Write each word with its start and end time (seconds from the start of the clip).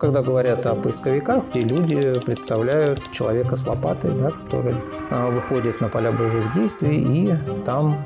Когда 0.00 0.22
говорят 0.22 0.64
о 0.64 0.76
поисковиках, 0.76 1.50
те 1.50 1.58
люди 1.62 2.20
представляют 2.20 3.10
человека 3.10 3.56
с 3.56 3.66
лопатой, 3.66 4.16
да, 4.16 4.30
который 4.30 4.76
а, 5.10 5.28
выходит 5.28 5.80
на 5.80 5.88
поля 5.88 6.12
боевых 6.12 6.52
действий 6.52 7.02
и 7.02 7.64
там 7.64 7.96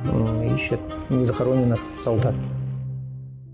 ищет 0.42 0.80
незахороненных 1.10 1.80
солдат. 2.02 2.34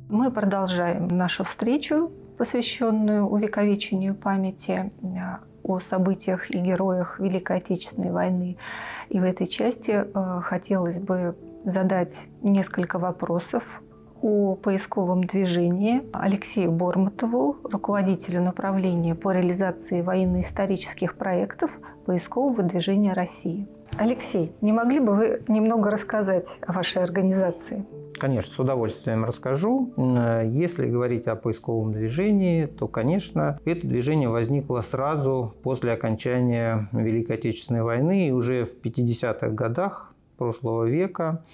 Мы 0.09 0.31
продолжаем 0.31 1.09
нашу 1.09 1.43
встречу, 1.43 2.13
посвященную 2.37 3.27
увековечению 3.27 4.15
памяти 4.15 4.93
а, 5.03 5.41
о 5.65 5.81
событиях 5.81 6.49
и 6.55 6.59
героях 6.59 7.19
Великой 7.19 7.57
Отечественной 7.57 8.13
войны. 8.13 8.57
И 9.09 9.19
в 9.19 9.25
этой 9.25 9.49
части 9.49 10.07
а, 10.15 10.43
хотелось 10.43 11.01
бы 11.01 11.35
задать 11.65 12.29
несколько 12.43 13.01
вопросов 13.01 13.83
о 14.23 14.55
поисковом 14.57 15.25
движении 15.25 16.03
Алексею 16.13 16.73
Бормотову, 16.73 17.57
руководителю 17.65 18.43
направления 18.43 19.15
по 19.15 19.33
реализации 19.33 20.01
военно-исторических 20.01 21.17
проектов 21.17 21.79
поискового 22.07 22.63
движения 22.63 23.13
России. 23.13 23.67
Алексей, 23.97 24.53
не 24.61 24.73
могли 24.73 25.01
бы 25.01 25.15
вы 25.15 25.43
немного 25.49 25.91
рассказать 25.91 26.59
о 26.67 26.73
вашей 26.73 27.03
организации? 27.03 27.87
Конечно, 28.19 28.55
с 28.55 28.59
удовольствием 28.59 29.25
расскажу. 29.25 29.93
Если 29.97 30.87
говорить 30.87 31.27
о 31.27 31.37
поисковом 31.37 31.93
движении, 31.93 32.67
то, 32.67 32.87
конечно, 32.87 33.59
это 33.65 33.87
движение 33.87 34.29
возникло 34.29 34.83
сразу 34.83 35.55
после 35.63 35.93
окончания 35.93 36.89
Великой 36.93 37.37
Отечественной 37.37 37.83
войны 37.83 38.29
и 38.29 38.31
уже 38.31 38.65
в 38.65 38.77
50-х 38.81 39.49
годах 39.49 40.13
прошлого 40.37 40.85
века 40.85 41.45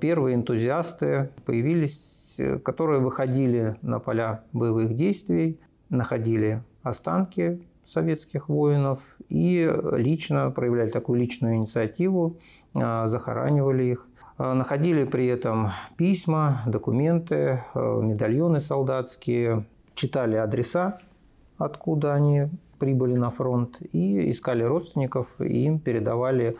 первые 0.00 0.36
энтузиасты 0.36 1.30
появились, 1.44 2.34
э, 2.38 2.58
которые 2.58 3.00
выходили 3.00 3.76
на 3.82 3.98
поля 3.98 4.42
боевых 4.52 4.94
действий, 4.94 5.58
находили 5.88 6.62
останки 6.82 7.60
советских 7.86 8.48
воинов 8.48 9.16
и 9.28 9.72
лично 9.92 10.50
проявляли 10.50 10.90
такую 10.90 11.20
личную 11.20 11.56
инициативу, 11.56 12.36
а, 12.74 13.08
захоранивали 13.08 13.84
их. 13.84 14.06
А, 14.38 14.54
находили 14.54 15.04
при 15.04 15.26
этом 15.26 15.70
письма, 15.96 16.62
документы, 16.66 17.64
а, 17.74 18.00
медальоны 18.00 18.60
солдатские, 18.60 19.66
читали 19.94 20.36
адреса, 20.36 20.98
откуда 21.58 22.12
они 22.12 22.48
прибыли 22.78 23.14
на 23.14 23.30
фронт, 23.30 23.78
и 23.92 24.30
искали 24.30 24.62
родственников, 24.62 25.28
и 25.40 25.64
им 25.64 25.78
передавали 25.78 26.56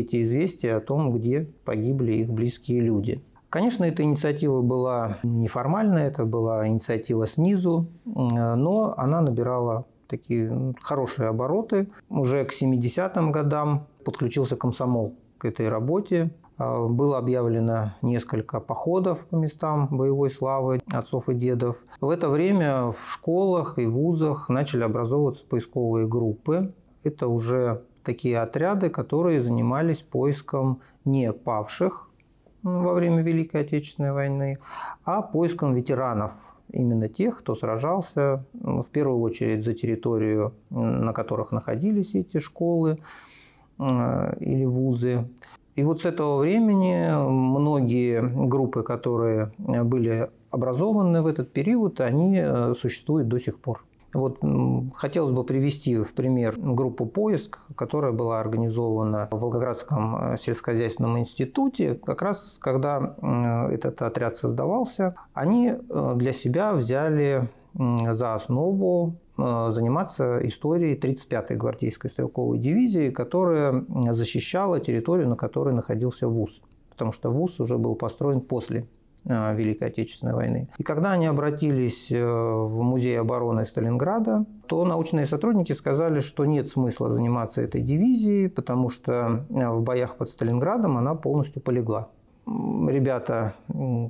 эти 0.00 0.22
известия 0.22 0.76
о 0.76 0.80
том, 0.80 1.12
где 1.12 1.48
погибли 1.64 2.14
их 2.14 2.30
близкие 2.30 2.80
люди. 2.80 3.22
Конечно, 3.50 3.84
эта 3.84 4.02
инициатива 4.02 4.62
была 4.62 5.18
неформальная, 5.22 6.08
это 6.08 6.24
была 6.24 6.66
инициатива 6.66 7.26
снизу, 7.26 7.86
но 8.06 8.94
она 8.96 9.20
набирала 9.20 9.84
такие 10.08 10.74
хорошие 10.80 11.28
обороты. 11.28 11.88
Уже 12.08 12.44
к 12.44 12.52
70-м 12.52 13.32
годам 13.32 13.86
подключился 14.04 14.56
комсомол 14.56 15.14
к 15.38 15.44
этой 15.44 15.68
работе. 15.68 16.30
А, 16.58 16.86
было 16.86 17.18
объявлено 17.18 17.94
несколько 18.02 18.60
походов 18.60 19.26
по 19.26 19.36
местам 19.36 19.88
боевой 19.90 20.30
славы 20.30 20.80
отцов 20.92 21.28
и 21.28 21.34
дедов. 21.34 21.82
В 22.00 22.10
это 22.10 22.28
время 22.28 22.90
в 22.90 23.10
школах 23.10 23.78
и 23.78 23.86
вузах 23.86 24.48
начали 24.48 24.84
образовываться 24.84 25.44
поисковые 25.46 26.06
группы. 26.06 26.72
Это 27.02 27.26
уже 27.26 27.82
такие 28.04 28.40
отряды, 28.40 28.90
которые 28.90 29.42
занимались 29.42 30.02
поиском 30.02 30.80
не 31.04 31.32
павших 31.32 32.08
во 32.62 32.92
время 32.94 33.22
Великой 33.22 33.62
Отечественной 33.62 34.12
войны, 34.12 34.58
а 35.04 35.22
поиском 35.22 35.74
ветеранов, 35.74 36.32
именно 36.70 37.08
тех, 37.08 37.38
кто 37.40 37.54
сражался 37.54 38.44
в 38.52 38.86
первую 38.92 39.20
очередь 39.20 39.64
за 39.64 39.74
территорию, 39.74 40.54
на 40.70 41.12
которых 41.12 41.52
находились 41.52 42.14
эти 42.14 42.38
школы 42.38 42.98
э, 43.78 44.36
или 44.40 44.64
вузы. 44.64 45.28
И 45.74 45.82
вот 45.82 46.02
с 46.02 46.06
этого 46.06 46.38
времени 46.38 47.10
многие 47.12 48.20
группы, 48.20 48.82
которые 48.82 49.50
были 49.58 50.30
образованы 50.50 51.22
в 51.22 51.26
этот 51.26 51.52
период, 51.52 52.00
они 52.00 52.38
э, 52.38 52.74
существуют 52.78 53.28
до 53.28 53.40
сих 53.40 53.58
пор. 53.58 53.82
Вот 54.12 54.40
хотелось 54.94 55.32
бы 55.32 55.44
привести 55.44 55.96
в 55.96 56.12
пример 56.12 56.54
группу 56.58 57.06
«Поиск», 57.06 57.60
которая 57.76 58.12
была 58.12 58.40
организована 58.40 59.28
в 59.30 59.38
Волгоградском 59.38 60.16
э, 60.16 60.36
сельскохозяйственном 60.38 61.18
институте. 61.18 61.94
Как 61.94 62.20
раз 62.20 62.56
когда 62.60 63.16
этот 63.70 64.02
отряд 64.02 64.36
создавался, 64.36 65.14
они 65.32 65.72
э, 65.72 66.12
для 66.16 66.32
себя 66.32 66.72
взяли 66.74 67.48
за 67.74 68.34
основу 68.34 69.14
э, 69.38 69.70
заниматься 69.70 70.46
историей 70.46 70.94
35-й 70.98 71.56
гвардейской 71.56 72.10
стрелковой 72.10 72.58
дивизии, 72.58 73.08
которая 73.10 73.84
защищала 74.10 74.78
территорию, 74.78 75.28
на 75.28 75.36
которой 75.36 75.72
находился 75.72 76.28
ВУЗ. 76.28 76.60
Потому 76.90 77.12
что 77.12 77.30
ВУЗ 77.30 77.60
уже 77.60 77.78
был 77.78 77.96
построен 77.96 78.42
после 78.42 78.86
Э, 79.01 79.01
Великой 79.24 79.88
Отечественной 79.88 80.34
войны. 80.34 80.68
И 80.78 80.82
когда 80.82 81.12
они 81.12 81.26
обратились 81.26 82.10
э, 82.10 82.24
в 82.24 82.82
Музей 82.82 83.18
обороны 83.20 83.64
Сталинграда, 83.64 84.44
то 84.66 84.84
научные 84.84 85.26
сотрудники 85.26 85.72
сказали, 85.72 86.20
что 86.20 86.44
нет 86.44 86.70
смысла 86.70 87.12
заниматься 87.12 87.62
этой 87.62 87.82
дивизией, 87.82 88.48
потому 88.48 88.88
что 88.88 89.44
э, 89.48 89.68
в 89.68 89.82
боях 89.82 90.16
под 90.16 90.30
Сталинградом 90.30 90.96
она 90.96 91.14
полностью 91.14 91.62
полегла. 91.62 92.08
Ребята, 92.44 93.54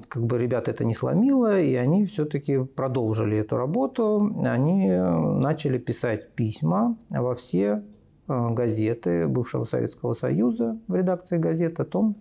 как 0.08 0.24
бы 0.24 0.38
ребята 0.38 0.70
это 0.70 0.86
не 0.86 0.94
сломило, 0.94 1.60
и 1.60 1.74
они 1.74 2.06
все-таки 2.06 2.64
продолжили 2.64 3.36
эту 3.36 3.58
работу. 3.58 4.34
Они 4.42 4.88
начали 4.88 5.76
писать 5.76 6.32
письма 6.32 6.96
во 7.10 7.34
все 7.34 7.82
газеты 8.26 9.28
бывшего 9.28 9.66
Советского 9.66 10.14
Союза 10.14 10.78
в 10.88 10.94
редакции 10.94 11.36
газет 11.36 11.78
о 11.78 11.84
том, 11.84 12.16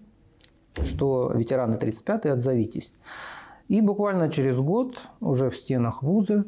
что 0.83 1.31
ветераны 1.33 1.75
35-й 1.75 2.31
отзовитесь. 2.31 2.93
И 3.67 3.81
буквально 3.81 4.29
через 4.29 4.57
год 4.57 4.99
уже 5.19 5.49
в 5.49 5.55
стенах 5.55 6.03
вуза 6.03 6.45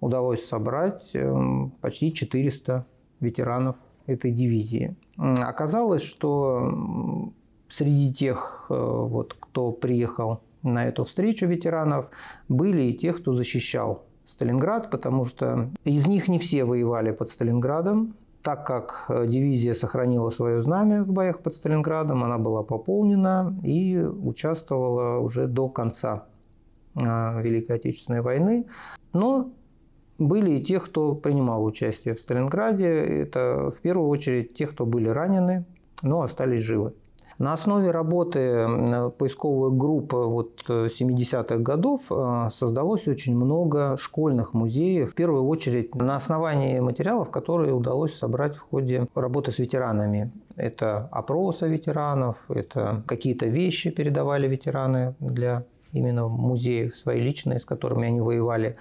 удалось 0.00 0.46
собрать 0.46 1.10
эм, 1.14 1.72
почти 1.80 2.12
400 2.12 2.86
ветеранов 3.20 3.76
этой 4.06 4.30
дивизии. 4.30 4.96
Оказалось, 5.16 6.02
что 6.02 7.32
среди 7.68 8.12
тех, 8.12 8.66
э, 8.68 8.74
вот, 8.74 9.34
кто 9.38 9.72
приехал 9.72 10.40
на 10.62 10.86
эту 10.86 11.04
встречу 11.04 11.46
ветеранов, 11.46 12.10
были 12.48 12.82
и 12.82 12.94
те, 12.94 13.12
кто 13.12 13.32
защищал 13.32 14.04
Сталинград, 14.26 14.90
потому 14.90 15.24
что 15.24 15.70
из 15.84 16.06
них 16.06 16.28
не 16.28 16.38
все 16.38 16.64
воевали 16.64 17.10
под 17.10 17.30
Сталинградом, 17.30 18.14
так 18.42 18.66
как 18.66 19.06
э, 19.08 19.26
дивизия 19.26 19.74
сохранила 19.74 20.30
свое 20.30 20.62
знамя 20.62 21.04
в 21.04 21.12
боях 21.12 21.40
под 21.40 21.54
Сталинградом, 21.54 22.24
она 22.24 22.38
была 22.38 22.62
пополнена 22.62 23.56
и 23.62 23.98
участвовала 23.98 25.18
уже 25.18 25.46
до 25.46 25.68
конца 25.68 26.26
э, 26.94 27.00
Великой 27.42 27.76
Отечественной 27.76 28.20
войны. 28.20 28.66
Но 29.12 29.52
были 30.18 30.52
и 30.52 30.62
те, 30.62 30.80
кто 30.80 31.14
принимал 31.14 31.64
участие 31.64 32.14
в 32.14 32.20
Сталинграде. 32.20 32.86
Это 32.86 33.70
в 33.70 33.80
первую 33.80 34.08
очередь 34.08 34.54
те, 34.54 34.66
кто 34.66 34.86
были 34.86 35.08
ранены, 35.08 35.64
но 36.02 36.22
остались 36.22 36.62
живы. 36.62 36.94
На 37.38 37.52
основе 37.52 37.90
работы 37.90 38.66
поисковых 39.18 39.76
групп 39.76 40.12
вот 40.12 40.64
70-х 40.68 41.56
годов 41.58 42.00
э, 42.10 42.48
создалось 42.50 43.08
очень 43.08 43.36
много 43.36 43.96
школьных 43.96 44.54
музеев. 44.54 45.12
В 45.12 45.14
первую 45.14 45.46
очередь 45.46 45.94
на 45.94 46.16
основании 46.16 46.78
материалов, 46.80 47.30
которые 47.30 47.74
удалось 47.74 48.16
собрать 48.16 48.56
в 48.56 48.60
ходе 48.60 49.06
работы 49.14 49.52
с 49.52 49.58
ветеранами. 49.58 50.30
Это 50.56 51.08
опросы 51.10 51.68
ветеранов, 51.68 52.36
это 52.48 53.02
какие-то 53.06 53.46
вещи 53.46 53.90
передавали 53.90 54.46
ветераны 54.48 55.14
для 55.20 55.64
именно 55.92 56.28
музеев 56.28 56.96
свои 56.96 57.20
личные, 57.20 57.60
с 57.60 57.64
которыми 57.64 58.06
они 58.06 58.20
воевали 58.20 58.76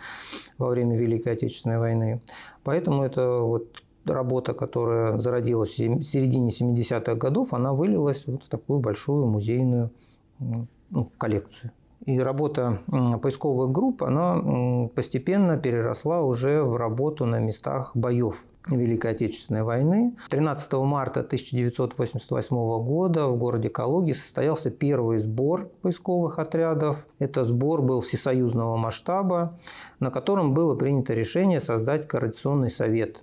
во 0.57 0.69
время 0.69 0.97
Великой 0.97 1.33
Отечественной 1.33 1.79
войны. 1.79 2.21
Поэтому 2.63 3.03
это 3.03 3.39
вот 3.39 3.80
работа, 4.05 4.53
которая 4.53 5.17
зародилась 5.17 5.77
в 5.77 6.03
середине 6.03 6.49
70-х 6.49 7.15
годов, 7.15 7.53
она 7.53 7.73
вылилась 7.73 8.25
вот 8.27 8.43
в 8.43 8.49
такую 8.49 8.79
большую 8.79 9.27
музейную 9.27 9.91
ну, 10.39 11.11
коллекцию. 11.17 11.71
И 12.05 12.19
работа 12.19 12.79
поисковых 13.21 13.71
групп, 13.71 14.01
она 14.01 14.89
постепенно 14.95 15.57
переросла 15.57 16.21
уже 16.21 16.63
в 16.63 16.75
работу 16.75 17.25
на 17.27 17.39
местах 17.39 17.91
боев 17.93 18.47
Великой 18.67 19.11
Отечественной 19.11 19.61
войны. 19.61 20.15
13 20.29 20.73
марта 20.73 21.19
1988 21.19 22.55
года 22.83 23.27
в 23.27 23.37
городе 23.37 23.69
Калуге 23.69 24.15
состоялся 24.15 24.71
первый 24.71 25.19
сбор 25.19 25.69
поисковых 25.83 26.39
отрядов. 26.39 27.05
Это 27.19 27.45
сбор 27.45 27.83
был 27.83 28.01
всесоюзного 28.01 28.77
масштаба, 28.77 29.59
на 29.99 30.09
котором 30.09 30.55
было 30.55 30.75
принято 30.75 31.13
решение 31.13 31.61
создать 31.61 32.07
Координационный 32.07 32.71
совет 32.71 33.21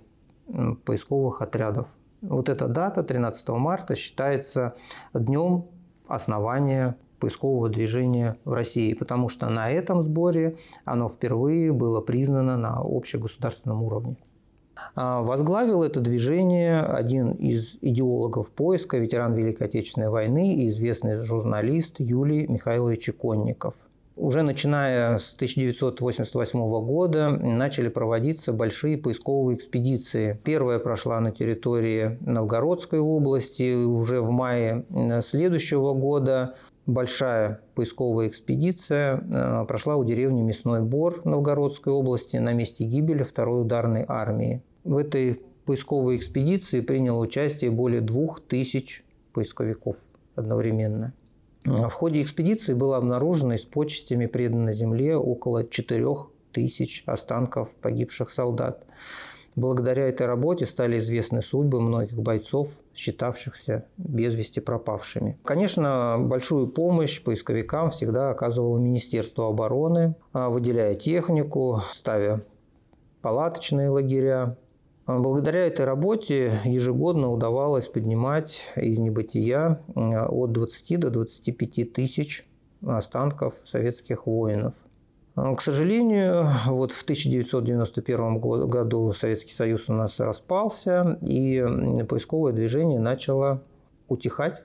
поисковых 0.85 1.41
отрядов. 1.41 1.87
Вот 2.21 2.49
эта 2.49 2.67
дата, 2.67 3.03
13 3.03 3.49
марта, 3.49 3.95
считается 3.95 4.75
днем 5.13 5.65
основания 6.07 6.97
поискового 7.19 7.69
движения 7.69 8.37
в 8.45 8.53
России, 8.53 8.93
потому 8.93 9.29
что 9.29 9.49
на 9.49 9.69
этом 9.69 10.03
сборе 10.03 10.57
оно 10.85 11.09
впервые 11.09 11.71
было 11.71 12.01
признано 12.01 12.57
на 12.57 12.79
общегосударственном 12.79 13.83
уровне. 13.83 14.17
А, 14.95 15.21
возглавил 15.21 15.83
это 15.83 15.99
движение 15.99 16.79
один 16.79 17.31
из 17.31 17.77
идеологов 17.81 18.51
поиска, 18.51 18.97
ветеран 18.97 19.33
Великой 19.33 19.67
Отечественной 19.67 20.09
войны 20.09 20.55
и 20.55 20.69
известный 20.69 21.15
журналист 21.17 21.95
Юлий 21.99 22.47
Михайлович 22.47 23.09
Иконников. 23.09 23.75
Уже 24.19 24.41
начиная 24.41 25.17
с 25.17 25.33
1988 25.35 26.59
года 26.85 27.29
начали 27.29 27.87
проводиться 27.87 28.51
большие 28.51 28.97
поисковые 28.97 29.55
экспедиции. 29.55 30.37
Первая 30.43 30.77
прошла 30.77 31.21
на 31.21 31.31
территории 31.31 32.17
Новгородской 32.19 32.99
области. 32.99 33.85
Уже 33.85 34.19
в 34.19 34.29
мае 34.29 34.83
следующего 35.23 35.93
года 35.93 36.55
большая 36.85 37.61
поисковая 37.75 38.27
экспедиция 38.27 39.23
э, 39.23 39.65
прошла 39.65 39.95
у 39.95 40.03
деревни 40.03 40.41
Мясной 40.41 40.81
Бор 40.81 41.21
Новгородской 41.23 41.93
области 41.93 42.35
на 42.35 42.51
месте 42.51 42.83
гибели 42.83 43.23
второй 43.23 43.61
ударной 43.61 44.03
армии. 44.05 44.61
В 44.83 44.97
этой 44.97 45.41
поисковой 45.65 46.17
экспедиции 46.17 46.81
приняло 46.81 47.19
участие 47.19 47.71
более 47.71 48.01
двух 48.01 48.41
тысяч 48.41 49.05
поисковиков 49.31 49.95
одновременно. 50.35 51.13
В 51.65 51.89
ходе 51.89 52.21
экспедиции 52.21 52.73
было 52.73 52.97
обнаружено 52.97 53.57
с 53.57 53.65
почестями 53.65 54.25
предано 54.25 54.73
земле 54.73 55.17
около 55.17 55.67
4 55.67 56.07
тысяч 56.51 57.03
останков 57.05 57.75
погибших 57.75 58.29
солдат. 58.29 58.85
Благодаря 59.55 60.07
этой 60.07 60.25
работе 60.25 60.65
стали 60.65 60.99
известны 60.99 61.41
судьбы 61.41 61.81
многих 61.81 62.17
бойцов, 62.17 62.79
считавшихся 62.95 63.85
без 63.97 64.33
вести 64.35 64.61
пропавшими. 64.61 65.37
Конечно, 65.43 66.15
большую 66.17 66.67
помощь 66.67 67.21
поисковикам 67.21 67.89
всегда 67.89 68.29
оказывало 68.29 68.77
Министерство 68.77 69.49
обороны, 69.49 70.15
выделяя 70.33 70.95
технику, 70.95 71.81
ставя 71.93 72.41
палаточные 73.21 73.89
лагеря, 73.89 74.41
а 74.41 74.55
благодаря 75.17 75.65
этой 75.65 75.85
работе 75.85 76.59
ежегодно 76.65 77.31
удавалось 77.31 77.87
поднимать 77.87 78.71
из 78.75 78.99
небытия 78.99 79.81
от 79.95 80.51
20 80.51 80.99
до 80.99 81.09
25 81.09 81.93
тысяч 81.93 82.47
останков 82.85 83.55
советских 83.65 84.27
воинов. 84.27 84.75
А, 85.35 85.55
к 85.55 85.61
сожалению, 85.61 86.49
вот 86.67 86.91
в 86.91 87.01
1991 87.03 88.39
году 88.39 89.11
Советский 89.13 89.53
Союз 89.53 89.89
у 89.89 89.93
нас 89.93 90.19
распался, 90.19 91.17
и 91.21 91.65
поисковое 92.07 92.53
движение 92.53 92.99
начало 92.99 93.63
утихать, 94.07 94.63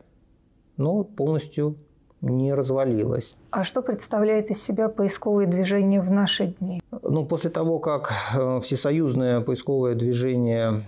но 0.77 1.05
полностью 1.05 1.77
не 2.25 2.55
развалилась. 2.55 3.37
А 3.51 3.65
что 3.65 3.83
представляет 3.83 4.51
из 4.51 4.63
себя 4.63 4.89
поисковое 4.89 5.47
движение 5.47 6.01
в 6.01 6.11
наши 6.11 6.55
дни? 6.59 6.81
Ну, 7.03 7.25
после 7.25 7.51
того, 7.51 7.79
как 7.79 8.13
э, 8.35 8.61
всесоюзное 8.61 9.41
поисковое 9.41 9.95
движение 9.95 10.83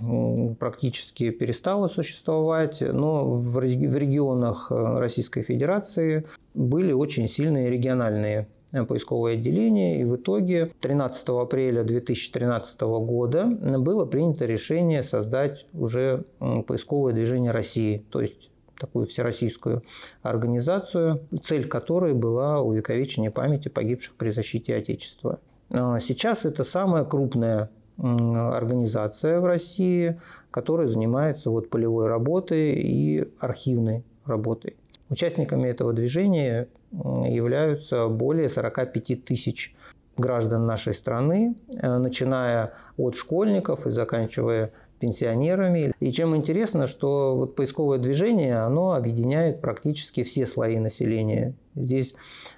практически 0.58 1.30
перестало 1.30 1.88
существовать, 1.88 2.80
но 2.80 3.24
в 3.24 3.58
регионах 3.58 4.68
э, 4.70 4.98
Российской 4.98 5.42
Федерации 5.42 6.24
были 6.54 6.92
очень 6.92 7.28
сильные 7.28 7.70
региональные 7.70 8.48
э, 8.72 8.84
поисковые 8.84 9.34
отделения, 9.34 10.00
и 10.00 10.04
в 10.04 10.16
итоге 10.16 10.72
13 10.80 11.28
апреля 11.28 11.84
2013 11.84 12.80
года 12.80 13.44
было 13.78 14.06
принято 14.06 14.46
решение 14.46 15.02
создать 15.02 15.66
уже 15.74 16.24
поисковое 16.66 17.12
движение 17.12 17.52
России, 17.52 18.04
то 18.10 18.20
есть 18.20 18.50
такую 18.78 19.06
всероссийскую 19.06 19.82
организацию, 20.23 21.20
цель 21.44 21.67
которой 21.69 22.14
была 22.14 22.61
увековечение 22.61 23.31
памяти 23.31 23.69
погибших 23.69 24.14
при 24.14 24.31
защите 24.31 24.75
Отечества. 24.75 25.40
А 25.70 25.99
сейчас 26.00 26.44
это 26.44 26.64
самая 26.64 27.05
крупная 27.05 27.70
организация 27.99 29.40
в 29.40 29.44
России, 29.44 30.20
которая 30.50 30.87
занимается 30.87 31.50
вот 31.50 31.70
полевой 31.70 32.08
работой 32.08 32.73
и 32.75 33.28
архивной 33.40 34.05
работой. 34.26 34.76
Участниками 35.08 35.69
этого 35.69 35.93
движения 35.93 36.69
являются 36.93 38.08
более 38.08 38.49
45 38.49 39.25
тысяч 39.25 39.75
граждан 40.17 40.64
нашей 40.64 40.94
страны, 40.94 41.55
э, 41.76 41.99
начиная 41.99 42.72
от 42.96 43.17
школьников 43.17 43.87
и 43.87 43.90
заканчивая 43.90 44.72
пенсионерами. 44.98 45.93
И 46.00 46.12
чем 46.12 46.37
интересно, 46.37 46.87
что 46.87 47.37
вот 47.37 47.54
поисковое 47.54 47.98
движение, 47.98 48.58
оно 48.58 48.93
объединяет 48.93 49.60
практически 49.60 50.22
все 50.22 50.46
слои 50.46 50.78
населения. 50.78 51.54
Здесь 51.75 52.14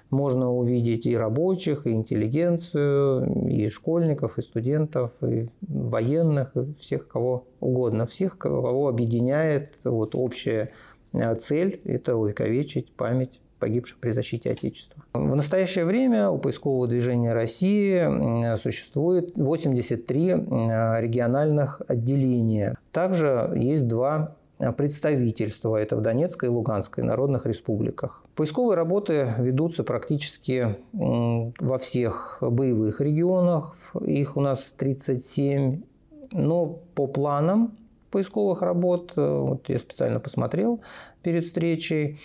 можно 0.09 0.53
увидеть 0.53 1.05
и 1.05 1.17
рабочих, 1.17 1.85
и 1.85 1.91
интеллигенцию, 1.91 3.47
и 3.49 3.67
школьников, 3.67 4.37
и 4.37 4.41
студентов, 4.41 5.11
и 5.21 5.49
военных, 5.61 6.55
и 6.55 6.73
всех 6.79 7.07
кого 7.07 7.45
угодно. 7.59 8.05
Всех, 8.05 8.37
кого 8.37 8.87
объединяет 8.87 9.77
вот 9.83 10.15
общая 10.15 10.71
э, 11.13 11.35
цель– 11.35 11.81
это 11.83 12.15
увековечить 12.15 12.91
память 12.93 13.41
погибших 13.59 13.99
при 13.99 14.11
защите 14.11 14.49
Отечества. 14.51 15.03
В 15.13 15.35
настоящее 15.35 15.85
время 15.85 16.29
у 16.29 16.37
поискового 16.39 16.87
движения 16.87 17.33
России 17.33 18.55
существует 18.55 19.37
83 19.37 20.27
региональных 20.27 21.81
отделения. 21.87 22.77
Также 22.91 23.51
есть 23.55 23.87
два 23.87 24.35
представительства. 24.77 25.77
Это 25.77 25.95
в 25.95 26.01
Донецкой 26.01 26.49
и 26.49 26.51
Луганской 26.51 27.03
народных 27.03 27.45
республиках. 27.45 28.23
Поисковые 28.35 28.75
работы 28.75 29.33
ведутся 29.37 29.83
практически 29.83 30.75
во 30.93 31.77
всех 31.77 32.39
боевых 32.41 32.99
регионах. 33.01 33.75
Их 34.05 34.35
у 34.35 34.41
нас 34.41 34.73
37. 34.77 35.83
Но 36.31 36.65
по 36.93 37.07
планам 37.07 37.77
поисковых 38.11 38.61
работ, 38.61 39.13
э, 39.15 39.21
вот 39.21 39.69
я 39.69 39.79
специально 39.79 40.19
посмотрел 40.19 40.81
перед 41.21 41.45
встречей, 41.45 42.17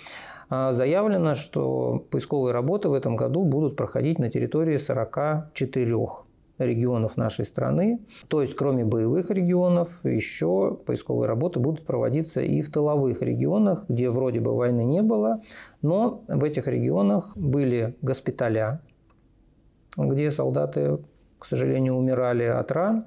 а, 0.50 0.72
заявлено, 0.72 1.34
что 1.34 2.06
поисковые 2.10 2.52
работы 2.52 2.88
в 2.88 2.94
этом 2.94 3.16
году 3.16 3.44
будут 3.44 3.76
проходить 3.76 4.18
на 4.18 4.30
территории 4.30 4.76
44 4.76 6.24
регионов 6.58 7.16
нашей 7.16 7.44
страны. 7.44 8.00
То 8.28 8.42
есть, 8.42 8.54
кроме 8.54 8.84
боевых 8.84 9.30
регионов, 9.30 10.00
еще 10.04 10.78
поисковые 10.86 11.26
работы 11.26 11.58
будут 11.58 11.84
проводиться 11.84 12.40
и 12.40 12.62
в 12.62 12.70
тыловых 12.70 13.22
регионах, 13.22 13.84
где 13.88 14.10
вроде 14.10 14.40
бы 14.40 14.54
войны 14.54 14.84
не 14.84 15.02
было, 15.02 15.42
но 15.82 16.22
в 16.28 16.44
этих 16.44 16.68
регионах 16.68 17.36
были 17.36 17.96
госпиталя, 18.02 18.80
где 19.96 20.30
солдаты, 20.30 20.98
к 21.38 21.46
сожалению, 21.46 21.94
умирали 21.94 22.44
от 22.44 22.70
ран, 22.70 23.06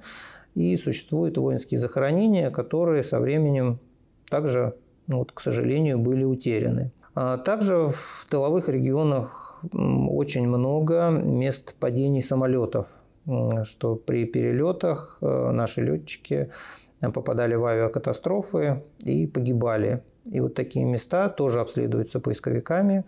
и 0.57 0.75
существуют 0.75 1.37
воинские 1.37 1.79
захоронения, 1.79 2.49
которые 2.49 3.03
со 3.03 3.19
временем 3.19 3.79
также, 4.27 4.73
ну, 5.05 5.19
вот, 5.19 5.31
к 5.31 5.39
сожалению, 5.39 5.99
были 5.99 6.23
утеряны. 6.23 6.91
А 7.13 7.37
также 7.37 7.87
в 7.87 8.25
тыловых 8.29 8.67
регионах 8.67 9.63
очень 9.71 10.47
много 10.47 11.09
мест 11.09 11.75
падений 11.79 12.23
самолетов, 12.23 12.87
что 13.63 13.95
при 13.95 14.25
перелетах 14.25 15.19
э, 15.21 15.51
наши 15.51 15.81
летчики 15.81 16.49
попадали 17.01 17.53
в 17.53 17.63
авиакатастрофы 17.63 18.81
и 19.03 19.27
погибали. 19.27 20.01
И 20.25 20.39
вот 20.39 20.55
такие 20.55 20.85
места 20.85 21.29
тоже 21.29 21.59
обследуются 21.59 22.19
поисковиками, 22.19 23.03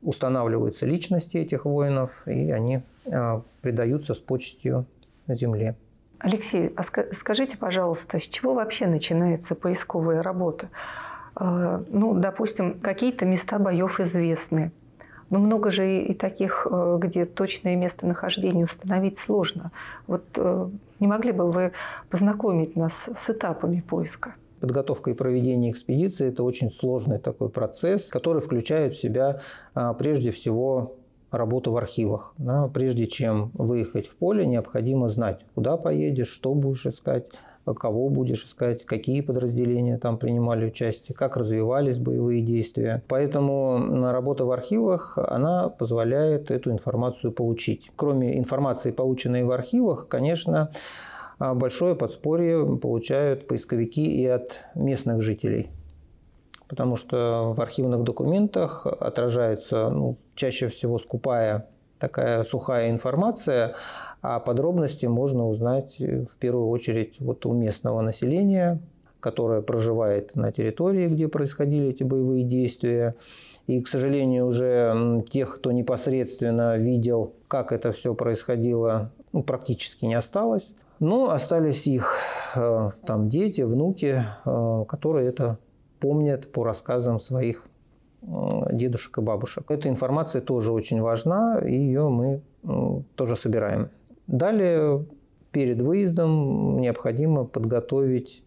устанавливаются 0.00 0.86
личности 0.86 1.36
этих 1.36 1.66
воинов, 1.66 2.22
и 2.26 2.50
они 2.50 2.80
э, 3.10 3.40
предаются 3.60 4.14
с 4.14 4.18
почестью 4.18 4.86
земле. 5.28 5.76
Алексей, 6.22 6.72
а 6.76 6.84
скажите, 6.84 7.56
пожалуйста, 7.56 8.20
с 8.20 8.22
чего 8.22 8.54
вообще 8.54 8.86
начинается 8.86 9.56
поисковая 9.56 10.22
работа? 10.22 10.68
А, 11.34 11.82
ну, 11.90 12.14
допустим, 12.14 12.78
какие-то 12.78 13.24
места 13.24 13.58
боев 13.58 13.98
известны. 13.98 14.70
Но 15.30 15.40
много 15.40 15.72
же 15.72 16.02
и 16.02 16.14
таких, 16.14 16.68
э, 16.70 16.98
где 17.00 17.24
точное 17.24 17.74
местонахождение 17.74 18.66
установить 18.66 19.18
сложно. 19.18 19.72
Вот 20.06 20.22
э, 20.36 20.68
не 21.00 21.08
могли 21.08 21.32
бы 21.32 21.50
вы 21.50 21.72
познакомить 22.08 22.76
нас 22.76 23.08
с 23.18 23.30
этапами 23.30 23.80
поиска? 23.80 24.34
Подготовка 24.60 25.10
и 25.10 25.14
проведение 25.14 25.72
экспедиции– 25.72 26.28
это 26.28 26.44
очень 26.44 26.70
сложный 26.70 27.18
такой 27.18 27.48
процесс, 27.48 28.06
который 28.06 28.40
включает 28.40 28.94
в 28.94 29.00
себя 29.00 29.40
а, 29.74 29.92
прежде 29.92 30.30
всего 30.30 30.94
работу 31.32 31.72
в 31.72 31.76
архивах. 31.76 32.34
Да, 32.38 32.68
прежде 32.68 33.08
чем 33.08 33.50
выехать 33.54 34.06
в 34.06 34.14
поле, 34.14 34.46
необходимо 34.46 35.08
знать, 35.08 35.40
куда 35.54 35.76
поедешь, 35.76 36.28
что 36.28 36.54
будешь 36.54 36.86
искать, 36.86 37.24
кого 37.64 38.08
будешь 38.08 38.44
искать, 38.44 38.84
какие 38.84 39.20
подразделения 39.20 39.96
там 39.96 40.18
принимали 40.18 40.66
участие, 40.66 41.14
как 41.16 41.36
развивались 41.36 41.98
боевые 41.98 42.42
действия. 42.42 43.02
Поэтому 43.08 44.10
работа 44.10 44.44
в 44.44 44.50
архивах, 44.50 45.16
она 45.16 45.68
позволяет 45.68 46.50
эту 46.50 46.70
информацию 46.70 47.32
получить. 47.32 47.90
Кроме 47.96 48.38
информации, 48.38 48.90
полученной 48.90 49.44
в 49.44 49.52
архивах, 49.52 50.08
конечно, 50.08 50.70
большое 51.38 51.94
подспорье 51.94 52.78
получают 52.78 53.46
поисковики 53.46 54.04
и 54.04 54.26
от 54.26 54.58
местных 54.74 55.22
жителей. 55.22 55.70
Потому 56.72 56.96
что 56.96 57.52
в 57.54 57.60
архивных 57.60 58.02
документах 58.02 58.86
отражается 58.86 59.90
ну, 59.90 60.16
чаще 60.34 60.68
всего 60.68 60.98
скупая 60.98 61.68
такая 61.98 62.44
сухая 62.44 62.88
информация, 62.88 63.74
а 64.22 64.40
подробности 64.40 65.04
можно 65.04 65.46
узнать 65.46 65.98
в 66.00 66.34
первую 66.38 66.68
очередь 66.68 67.20
вот 67.20 67.44
у 67.44 67.52
местного 67.52 68.00
населения, 68.00 68.80
которое 69.20 69.60
проживает 69.60 70.34
на 70.34 70.50
территории, 70.50 71.08
где 71.08 71.28
происходили 71.28 71.88
эти 71.90 72.04
боевые 72.04 72.42
действия. 72.42 73.16
И, 73.66 73.78
к 73.82 73.86
сожалению, 73.86 74.46
уже 74.46 75.22
тех, 75.28 75.56
кто 75.56 75.72
непосредственно 75.72 76.78
видел, 76.78 77.34
как 77.48 77.72
это 77.72 77.92
все 77.92 78.14
происходило, 78.14 79.10
ну, 79.32 79.42
практически 79.42 80.06
не 80.06 80.14
осталось. 80.14 80.72
Но 81.00 81.32
остались 81.32 81.86
их 81.86 82.16
э, 82.54 82.90
там 83.06 83.28
дети, 83.28 83.60
внуки, 83.60 84.24
э, 84.46 84.84
которые 84.88 85.28
это 85.28 85.58
помнят 86.02 86.50
по 86.50 86.64
рассказам 86.64 87.20
своих 87.20 87.68
дедушек 88.72 89.18
и 89.18 89.20
бабушек. 89.20 89.70
Эта 89.70 89.88
информация 89.88 90.42
тоже 90.42 90.72
очень 90.72 91.00
важна, 91.00 91.60
и 91.60 91.72
ее 91.72 92.08
мы 92.08 92.42
тоже 93.14 93.36
собираем. 93.36 93.88
Далее, 94.26 95.04
перед 95.52 95.80
выездом 95.80 96.76
необходимо 96.78 97.44
подготовить 97.44 98.42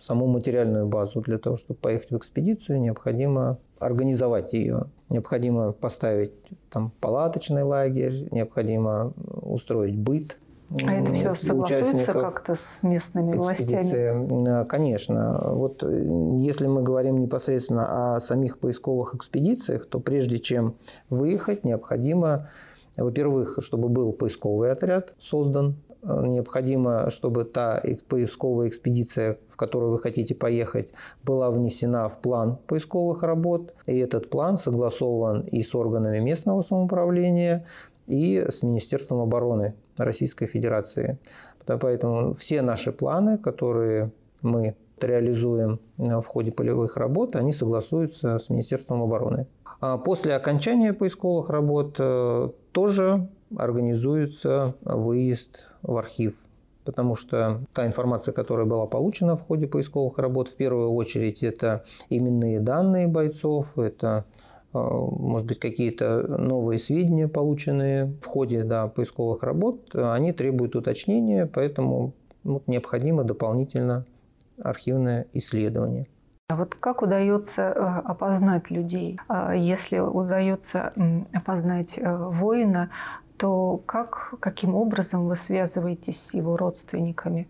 саму 0.00 0.28
материальную 0.28 0.86
базу. 0.86 1.20
Для 1.20 1.38
того, 1.38 1.56
чтобы 1.56 1.80
поехать 1.80 2.10
в 2.10 2.16
экспедицию, 2.16 2.80
необходимо 2.80 3.58
организовать 3.80 4.52
ее. 4.52 4.84
Необходимо 5.08 5.72
поставить 5.72 6.32
там 6.70 6.92
палаточный 7.00 7.64
лагерь, 7.64 8.28
необходимо 8.30 9.12
устроить 9.42 9.98
быт 9.98 10.38
а 10.70 10.92
это 10.92 11.14
все 11.14 11.34
согласуется 11.34 12.12
как-то 12.12 12.54
с 12.54 12.82
местными 12.82 13.36
властями? 13.36 14.64
Конечно. 14.66 15.40
Вот 15.52 15.82
э, 15.82 16.02
если 16.38 16.66
мы 16.66 16.82
говорим 16.82 17.18
непосредственно 17.18 18.16
о 18.16 18.20
самих 18.20 18.58
поисковых 18.58 19.14
экспедициях, 19.14 19.86
то 19.86 19.98
прежде 19.98 20.38
чем 20.38 20.76
выехать, 21.08 21.64
необходимо, 21.64 22.50
во-первых, 22.96 23.58
чтобы 23.60 23.88
был 23.88 24.12
поисковый 24.12 24.70
отряд 24.70 25.14
создан, 25.18 25.74
э, 26.02 26.26
необходимо, 26.26 27.10
чтобы 27.10 27.44
та 27.44 27.82
поисковая 28.08 28.68
экспедиция, 28.68 29.38
в 29.48 29.56
которую 29.56 29.90
вы 29.90 29.98
хотите 29.98 30.36
поехать, 30.36 30.90
была 31.24 31.50
внесена 31.50 32.08
в 32.08 32.20
план 32.20 32.58
поисковых 32.68 33.24
работ. 33.24 33.74
И 33.86 33.98
этот 33.98 34.30
план 34.30 34.56
согласован 34.56 35.40
и 35.40 35.64
с 35.64 35.74
органами 35.74 36.20
местного 36.20 36.62
самоуправления, 36.62 37.66
и 38.10 38.46
с 38.50 38.62
Министерством 38.62 39.20
обороны 39.20 39.74
Российской 39.96 40.46
Федерации. 40.46 41.18
Поэтому 41.66 42.34
все 42.34 42.62
наши 42.62 42.92
планы, 42.92 43.38
которые 43.38 44.10
мы 44.42 44.74
реализуем 45.00 45.80
в 45.96 46.22
ходе 46.22 46.52
полевых 46.52 46.96
работ, 46.96 47.36
они 47.36 47.52
согласуются 47.52 48.38
с 48.38 48.50
Министерством 48.50 49.02
обороны. 49.02 49.46
А 49.80 49.96
после 49.96 50.34
окончания 50.34 50.92
поисковых 50.92 51.48
работ 51.48 51.96
э, 51.98 52.50
тоже 52.72 53.28
организуется 53.56 54.74
выезд 54.82 55.70
в 55.82 55.96
архив, 55.96 56.34
потому 56.84 57.14
что 57.14 57.62
та 57.72 57.86
информация, 57.86 58.32
которая 58.32 58.66
была 58.66 58.86
получена 58.86 59.36
в 59.36 59.42
ходе 59.42 59.66
поисковых 59.66 60.18
работ, 60.18 60.48
в 60.48 60.56
первую 60.56 60.90
очередь 60.90 61.42
это 61.42 61.84
именные 62.10 62.60
данные 62.60 63.08
бойцов, 63.08 63.78
это 63.78 64.26
может 64.72 65.46
быть, 65.46 65.58
какие-то 65.58 66.22
новые 66.38 66.78
сведения, 66.78 67.28
полученные 67.28 68.14
в 68.22 68.26
ходе 68.26 68.62
да, 68.62 68.86
поисковых 68.86 69.42
работ, 69.42 69.94
они 69.94 70.32
требуют 70.32 70.76
уточнения, 70.76 71.46
поэтому 71.46 72.12
ну, 72.44 72.62
необходимо 72.66 73.24
дополнительно 73.24 74.04
архивное 74.62 75.26
исследование. 75.32 76.06
А 76.48 76.56
вот 76.56 76.74
как 76.74 77.02
удается 77.02 77.62
э, 77.62 77.78
опознать 78.04 78.70
людей? 78.70 79.20
А 79.28 79.54
если 79.54 79.98
удается 79.98 80.92
опознать 81.32 81.96
э, 81.96 82.16
воина, 82.16 82.90
то 83.36 83.80
как, 83.86 84.34
каким 84.40 84.74
образом 84.74 85.26
вы 85.28 85.36
связываетесь 85.36 86.20
с 86.20 86.34
его 86.34 86.56
родственниками? 86.56 87.48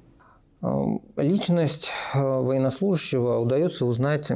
Личность 1.17 1.91
э, 2.15 2.21
военнослужащего 2.21 3.39
удается 3.39 3.87
узнать 3.87 4.31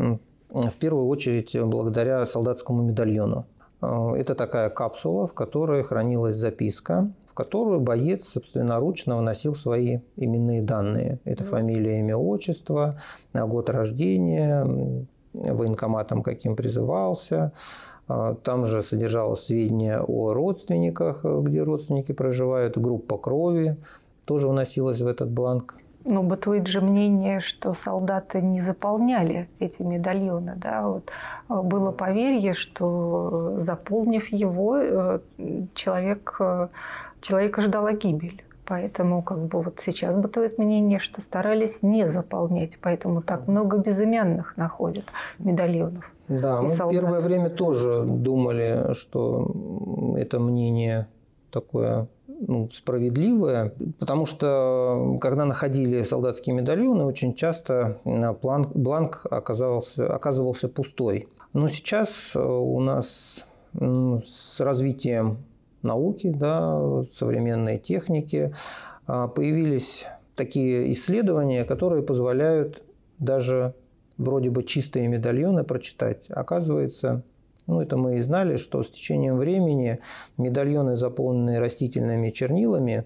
в 0.54 0.76
первую 0.76 1.06
очередь 1.08 1.56
благодаря 1.60 2.24
солдатскому 2.26 2.82
медальону. 2.82 3.46
Э, 3.82 4.14
это 4.16 4.34
такая 4.34 4.70
капсула, 4.70 5.26
в 5.26 5.34
которой 5.34 5.82
хранилась 5.82 6.36
записка, 6.36 7.10
в 7.26 7.34
которую 7.34 7.80
боец 7.80 8.24
собственноручно 8.28 9.16
вносил 9.18 9.54
свои 9.54 9.98
именные 10.16 10.62
данные. 10.62 11.18
Это 11.24 11.44
фамилия, 11.44 11.98
имя, 12.00 12.16
отчество, 12.16 13.00
год 13.32 13.68
рождения, 13.70 15.06
военкоматом 15.32 16.22
каким 16.22 16.54
призывался. 16.54 17.52
Э, 18.08 18.36
там 18.42 18.64
же 18.64 18.82
содержалось 18.82 19.46
сведения 19.46 20.00
о 20.00 20.32
родственниках, 20.32 21.24
где 21.24 21.62
родственники 21.62 22.12
проживают, 22.12 22.78
группа 22.78 23.18
крови 23.18 23.76
тоже 24.24 24.48
вносилась 24.48 25.00
в 25.00 25.06
этот 25.06 25.30
бланк. 25.30 25.76
Ну, 26.06 26.22
бытует 26.22 26.66
же 26.66 26.80
мнение, 26.82 27.40
что 27.40 27.72
солдаты 27.72 28.42
не 28.42 28.60
заполняли 28.60 29.48
эти 29.58 29.80
медальоны. 29.80 30.54
Да? 30.56 30.86
Вот 30.86 31.10
э, 31.48 31.62
было 31.62 31.92
поверье, 31.92 32.52
что 32.52 33.54
э, 33.56 33.60
заполнив 33.60 34.30
его, 34.30 34.76
э, 34.76 35.20
человек, 35.74 36.38
человека 37.20 37.62
ждала 37.62 37.92
гибель. 37.92 38.44
Поэтому 38.66 39.22
как 39.22 39.38
бы 39.46 39.62
вот 39.62 39.80
сейчас 39.80 40.16
бытует 40.16 40.58
мнение, 40.58 40.98
что 40.98 41.20
старались 41.20 41.82
не 41.82 42.08
заполнять, 42.08 42.78
поэтому 42.80 43.20
так 43.22 43.46
много 43.46 43.76
безымянных 43.76 44.56
находят 44.56 45.04
медальонов. 45.38 46.10
Да, 46.28 46.62
мы 46.62 46.70
солдат. 46.70 47.00
первое 47.00 47.20
время 47.20 47.50
тоже 47.50 48.04
думали, 48.04 48.94
что 48.94 49.50
это 50.16 50.40
мнение 50.40 51.06
такое 51.50 52.08
ну, 52.40 52.68
справедливое, 52.70 53.72
потому 53.98 54.26
что 54.26 55.18
когда 55.20 55.44
находили 55.44 56.02
солдатские 56.02 56.54
медальоны, 56.54 57.04
очень 57.04 57.34
часто 57.34 57.98
бланк, 58.04 58.74
бланк 58.74 59.26
оказался, 59.30 60.12
оказывался 60.12 60.68
пустой. 60.68 61.28
Но 61.52 61.68
сейчас 61.68 62.32
э, 62.34 62.40
у 62.40 62.80
нас 62.80 63.46
с 63.74 64.60
развитием 64.60 65.38
науки, 65.82 66.32
да, 66.34 67.04
современной 67.14 67.78
техники 67.78 68.54
а, 69.06 69.28
появились 69.28 70.06
такие 70.34 70.92
исследования, 70.92 71.64
которые 71.64 72.02
позволяют 72.02 72.82
даже 73.18 73.74
вроде 74.16 74.50
бы 74.50 74.62
чистые 74.64 75.08
медальоны 75.08 75.64
прочитать. 75.64 76.24
Оказывается, 76.30 77.22
ну, 77.66 77.80
это 77.80 77.96
мы 77.96 78.18
и 78.18 78.20
знали, 78.20 78.56
что 78.56 78.82
с 78.82 78.90
течением 78.90 79.36
времени 79.36 80.00
медальоны, 80.36 80.96
заполненные 80.96 81.60
растительными 81.60 82.30
чернилами, 82.30 83.04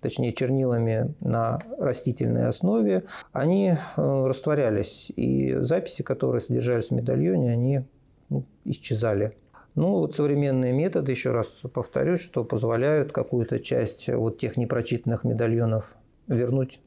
точнее 0.00 0.32
чернилами 0.32 1.14
на 1.20 1.58
растительной 1.78 2.48
основе, 2.48 3.04
они 3.32 3.74
э, 3.74 4.26
растворялись. 4.26 5.12
И 5.14 5.54
записи, 5.60 6.02
которые 6.02 6.40
содержались 6.40 6.88
в 6.88 6.92
медальоне, 6.92 7.52
они 7.52 7.82
ну, 8.28 8.44
исчезали. 8.64 9.36
Ну, 9.76 9.98
вот 9.98 10.16
современные 10.16 10.72
методы, 10.72 11.12
еще 11.12 11.30
раз 11.30 11.46
повторюсь, 11.72 12.20
что 12.20 12.42
позволяют 12.42 13.12
какую-то 13.12 13.60
часть 13.60 14.08
вот 14.08 14.38
тех 14.38 14.56
непрочитанных 14.56 15.22
медальонов 15.22 15.96
вернуть 16.26 16.80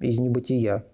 из 0.00 0.18
небытия. 0.18 0.84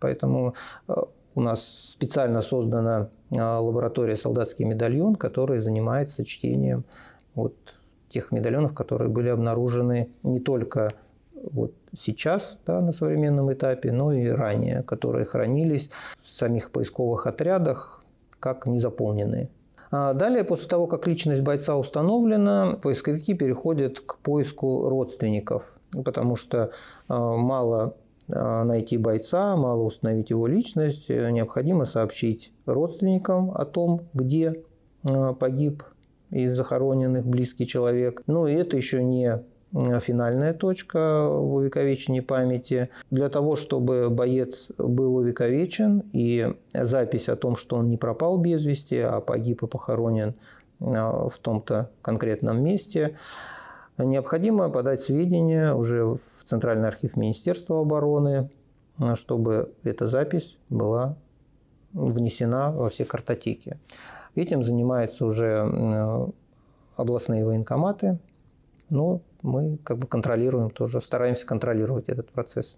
Поэтому 0.00 0.54
э, 0.88 0.94
у 1.34 1.40
нас 1.40 1.92
специально 1.92 2.42
создана 2.42 3.10
лаборатория 3.32 4.16
«Солдатский 4.16 4.64
медальон», 4.64 5.16
которая 5.16 5.60
занимается 5.60 6.24
чтением 6.24 6.84
вот 7.34 7.54
тех 8.08 8.30
медальонов, 8.30 8.74
которые 8.74 9.08
были 9.08 9.28
обнаружены 9.28 10.10
не 10.22 10.40
только 10.40 10.92
вот 11.34 11.72
сейчас 11.98 12.58
да, 12.66 12.80
на 12.80 12.92
современном 12.92 13.52
этапе, 13.52 13.90
но 13.90 14.12
и 14.12 14.28
ранее, 14.28 14.82
которые 14.82 15.24
хранились 15.24 15.90
в 16.22 16.28
самих 16.28 16.70
поисковых 16.70 17.26
отрядах 17.26 18.02
как 18.38 18.66
незаполненные. 18.66 19.48
А 19.90 20.14
далее, 20.14 20.42
после 20.44 20.68
того, 20.68 20.86
как 20.86 21.06
личность 21.06 21.42
бойца 21.42 21.76
установлена, 21.76 22.78
поисковики 22.80 23.34
переходят 23.34 24.00
к 24.00 24.18
поиску 24.18 24.88
родственников, 24.88 25.74
потому 26.04 26.36
что 26.36 26.70
а, 27.08 27.36
мало 27.36 27.82
а, 27.82 27.94
найти 28.28 28.96
бойца, 28.96 29.56
мало 29.56 29.82
установить 29.82 30.30
его 30.30 30.46
личность, 30.46 31.10
э, 31.10 31.30
необходимо 31.30 31.84
сообщить 31.84 32.52
родственникам 32.66 33.50
о 33.50 33.64
том, 33.64 34.02
где 34.14 34.62
а, 35.04 35.32
погиб 35.32 35.82
и 36.30 36.48
захороненных 36.48 37.26
близкий 37.26 37.66
человек. 37.66 38.22
Но 38.26 38.46
и 38.46 38.54
это 38.54 38.76
еще 38.76 39.02
не 39.02 39.42
финальная 40.00 40.52
точка 40.52 41.26
в 41.26 41.54
увековечении 41.54 42.20
памяти. 42.20 42.90
Для 43.10 43.30
того, 43.30 43.56
чтобы 43.56 44.10
боец 44.10 44.68
был 44.76 45.16
увековечен 45.16 46.04
и 46.12 46.54
запись 46.74 47.30
о 47.30 47.36
том, 47.36 47.56
что 47.56 47.76
он 47.76 47.88
не 47.88 47.96
пропал 47.96 48.36
без 48.36 48.66
вести, 48.66 48.98
а 48.98 49.20
погиб 49.20 49.62
и 49.62 49.66
похоронен 49.66 50.34
в 50.78 51.32
том-то 51.40 51.90
конкретном 52.02 52.62
месте, 52.62 53.16
необходимо 54.02 54.68
подать 54.68 55.02
сведения 55.02 55.74
уже 55.74 56.04
в 56.04 56.20
Центральный 56.44 56.88
архив 56.88 57.16
Министерства 57.16 57.80
обороны, 57.80 58.50
чтобы 59.14 59.72
эта 59.82 60.06
запись 60.06 60.58
была 60.68 61.16
внесена 61.92 62.72
во 62.72 62.88
все 62.88 63.04
картотеки. 63.04 63.78
Этим 64.34 64.64
занимаются 64.64 65.26
уже 65.26 66.32
областные 66.96 67.44
военкоматы, 67.44 68.18
но 68.90 69.20
мы 69.42 69.78
как 69.84 69.98
бы 69.98 70.06
контролируем 70.06 70.70
тоже, 70.70 71.00
стараемся 71.00 71.46
контролировать 71.46 72.08
этот 72.08 72.30
процесс. 72.30 72.76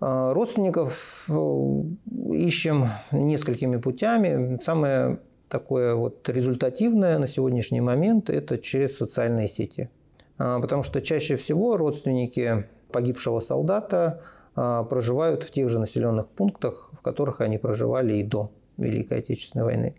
А, 0.00 0.32
родственников 0.32 1.28
э, 1.30 2.34
ищем 2.34 2.88
несколькими 3.10 3.76
путями. 3.76 4.58
Самое 4.60 5.20
такое 5.48 5.94
вот 5.94 6.28
результативное 6.28 7.18
на 7.18 7.26
сегодняшний 7.26 7.80
момент– 7.80 8.28
это 8.30 8.58
через 8.58 8.96
социальные 8.98 9.48
сети. 9.48 9.90
А, 10.38 10.60
потому 10.60 10.82
что 10.82 11.00
чаще 11.00 11.36
всего 11.36 11.76
родственники 11.76 12.68
погибшего 12.92 13.40
солдата 13.40 14.22
а, 14.56 14.84
проживают 14.84 15.42
в 15.44 15.50
тех 15.50 15.68
же 15.68 15.78
населенных 15.78 16.28
пунктах, 16.28 16.90
в 16.92 17.02
которых 17.02 17.40
они 17.40 17.58
проживали 17.58 18.14
и 18.14 18.22
до 18.22 18.50
Великой 18.76 19.18
Отечественной 19.18 19.64
войны. 19.64 19.94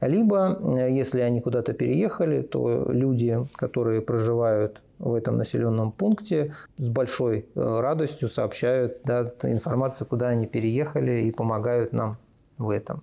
Либо, 0.00 0.58
э, 0.78 0.90
если 0.90 1.20
они 1.20 1.40
куда-то 1.40 1.72
переехали, 1.72 2.42
то 2.42 2.86
люди, 2.90 3.38
которые 3.56 4.00
проживают 4.00 4.80
в 4.98 5.14
этом 5.14 5.36
населенном 5.36 5.92
пункте, 5.92 6.54
с 6.78 6.88
большой 6.88 7.46
э, 7.54 7.80
радостью 7.80 8.28
сообщают 8.28 9.00
да, 9.04 9.24
информацию, 9.42 10.06
куда 10.06 10.28
они 10.28 10.46
переехали 10.46 11.22
и 11.22 11.30
помогают 11.32 11.92
нам 11.92 12.18
в 12.58 12.70
этом. 12.70 13.02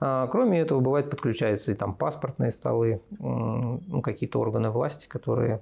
А, 0.00 0.28
кроме 0.28 0.60
этого, 0.60 0.80
бывает 0.80 1.10
подключаются 1.10 1.72
и 1.72 1.74
там 1.74 1.94
паспортные 1.94 2.52
столы, 2.52 3.00
ну, 3.18 4.02
какие-то 4.02 4.40
органы 4.40 4.70
власти, 4.70 5.06
которые 5.08 5.60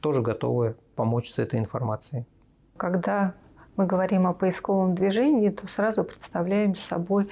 тоже 0.00 0.22
готовы 0.22 0.76
помочь 0.96 1.30
с 1.30 1.38
этой 1.38 1.58
информацией. 1.58 2.26
Когда 2.76 3.34
мы 3.76 3.86
говорим 3.86 4.26
о 4.26 4.34
поисковом 4.34 4.94
движении, 4.94 5.48
то 5.48 5.66
сразу 5.66 6.04
представляем 6.04 6.76
собой 6.76 7.28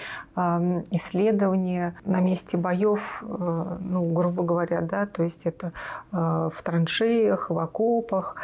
исследование 0.90 1.94
на 2.04 2.20
месте 2.20 2.56
боев, 2.56 3.22
э, 3.22 3.76
ну, 3.80 4.12
грубо 4.12 4.42
говоря, 4.42 4.80
да, 4.80 5.06
то 5.06 5.22
есть 5.22 5.44
это 5.44 5.72
э, 6.12 6.50
в 6.52 6.62
траншеях, 6.62 7.50
в 7.50 7.58
окопах, 7.58 8.36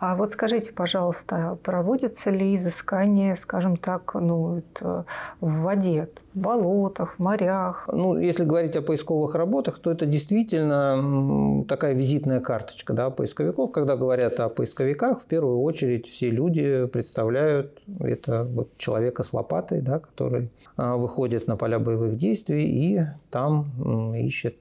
а 0.00 0.14
вот 0.14 0.30
скажите, 0.30 0.72
пожалуйста, 0.72 1.58
проводится 1.64 2.30
ли 2.30 2.54
изыскание, 2.54 3.34
скажем 3.34 3.76
так, 3.76 4.14
ну, 4.14 4.62
в 4.80 5.04
воде, 5.40 6.08
в 6.34 6.38
болотах, 6.38 7.16
в 7.16 7.18
морях? 7.18 7.88
Ну, 7.92 8.16
если 8.16 8.44
говорить 8.44 8.76
о 8.76 8.82
поисковых 8.82 9.34
работах, 9.34 9.80
то 9.80 9.90
это 9.90 10.06
действительно 10.06 11.64
такая 11.66 11.94
визитная 11.94 12.38
карточка 12.38 12.92
да, 12.92 13.10
поисковиков. 13.10 13.72
Когда 13.72 13.96
говорят 13.96 14.38
о 14.38 14.48
поисковиках, 14.48 15.22
в 15.22 15.26
первую 15.26 15.62
очередь 15.62 16.06
все 16.06 16.30
люди 16.30 16.86
представляют 16.86 17.82
это 17.98 18.44
вот 18.44 18.76
человека 18.78 19.24
с 19.24 19.32
лопатой, 19.32 19.80
да, 19.80 19.98
который 19.98 20.52
а, 20.76 20.96
выходит 20.96 21.48
на 21.48 21.56
поля 21.56 21.80
боевых 21.80 22.16
действий 22.16 22.66
и 22.68 23.06
там 23.30 24.14
ищет 24.14 24.56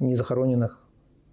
незахороненных 0.00 0.78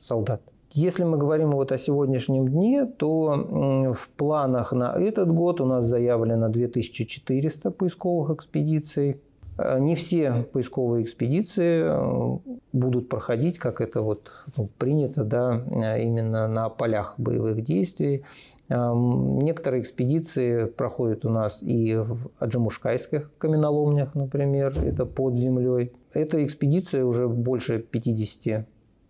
солдат. 0.02 0.42
Если 0.72 1.04
мы 1.04 1.18
говорим 1.18 1.52
вот 1.52 1.72
о 1.72 1.78
сегодняшнем 1.80 2.48
дне, 2.48 2.86
то 2.86 3.94
в 3.94 4.10
планах 4.10 4.72
на 4.72 4.96
этот 4.96 5.32
год 5.32 5.62
у 5.62 5.66
нас 5.66 5.86
заявлено 5.86 6.50
2400 6.50 7.72
поисковых 7.72 8.30
экспедиций. 8.38 9.20
Э, 9.58 9.80
не 9.80 9.96
все 9.96 10.46
поисковые 10.54 11.04
экспедиции 11.04 11.84
э, 11.86 12.38
будут 12.72 13.10
проходить, 13.10 13.58
как 13.58 13.82
это 13.82 14.02
вот 14.02 14.32
ну, 14.56 14.70
принято, 14.78 15.24
да, 15.24 15.64
э, 15.72 16.04
именно 16.04 16.48
на 16.48 16.70
полях 16.70 17.16
боевых 17.18 17.64
действий. 17.64 18.24
Некоторые 18.70 19.82
экспедиции 19.82 20.66
проходят 20.66 21.26
у 21.26 21.30
нас 21.30 21.64
и 21.64 21.96
в 21.96 22.30
аджимушкайских 22.38 23.32
каменоломнях, 23.40 24.14
например, 24.14 24.78
это 24.78 25.08
под 25.08 25.38
землей. 25.38 25.92
Эта 26.14 26.46
экспедиция 26.46 27.04
уже 27.04 27.28
больше 27.28 27.80
50 27.80 28.68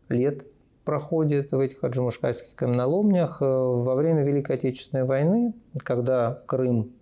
лет 0.07 0.45
проходит 0.89 1.51
в 1.51 1.59
этих 1.59 1.83
аджимушкайских 1.83 2.55
каменоломнях 2.55 3.43
э, 3.43 3.45
во 3.45 3.93
время 3.93 4.23
Великой 4.23 4.55
Отечественной 4.55 5.03
войны, 5.03 5.53
когда 5.83 6.41
Крым 6.47 6.93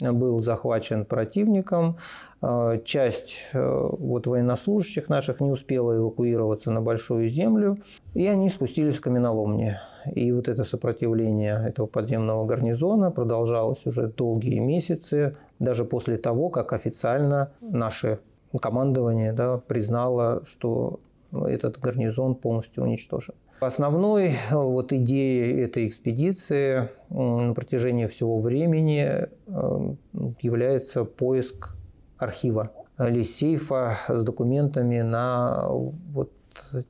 был 0.00 0.40
захвачен 0.40 1.04
противником. 1.04 1.96
Э, 2.42 2.80
часть 2.84 3.46
э, 3.52 3.88
вот, 4.00 4.26
военнослужащих 4.26 5.08
наших 5.08 5.38
не 5.38 5.52
успела 5.52 5.96
эвакуироваться 5.96 6.72
на 6.72 6.82
Большую 6.82 7.28
Землю, 7.28 7.78
и 8.14 8.26
они 8.26 8.48
спустились 8.48 8.96
в 8.96 9.00
каменоломни. 9.00 9.78
И 10.12 10.32
вот 10.32 10.48
это 10.48 10.64
сопротивление 10.64 11.62
этого 11.68 11.86
подземного 11.86 12.46
гарнизона 12.46 13.12
продолжалось 13.12 13.86
уже 13.86 14.08
долгие 14.08 14.58
месяцы, 14.58 15.36
даже 15.60 15.84
после 15.84 16.16
того, 16.16 16.48
как 16.48 16.72
официально 16.72 17.52
наше 17.60 18.18
командование 18.60 19.32
да, 19.32 19.58
признало, 19.58 20.42
что 20.46 20.98
этот 21.44 21.78
гарнизон 21.78 22.34
полностью 22.34 22.84
уничтожен. 22.84 23.34
Основной 23.60 24.32
э, 24.32 24.54
вот 24.54 24.92
идеей 24.92 25.62
этой 25.62 25.88
экспедиции 25.88 26.90
на 27.08 27.54
протяжении 27.54 28.06
всего 28.06 28.40
времени 28.40 29.28
э, 29.46 29.94
является 30.40 31.04
поиск 31.04 31.74
архива 32.18 32.70
или 32.98 33.22
сейфа 33.22 33.98
с 34.08 34.22
документами 34.24 35.00
на 35.00 35.68
вот 35.68 36.32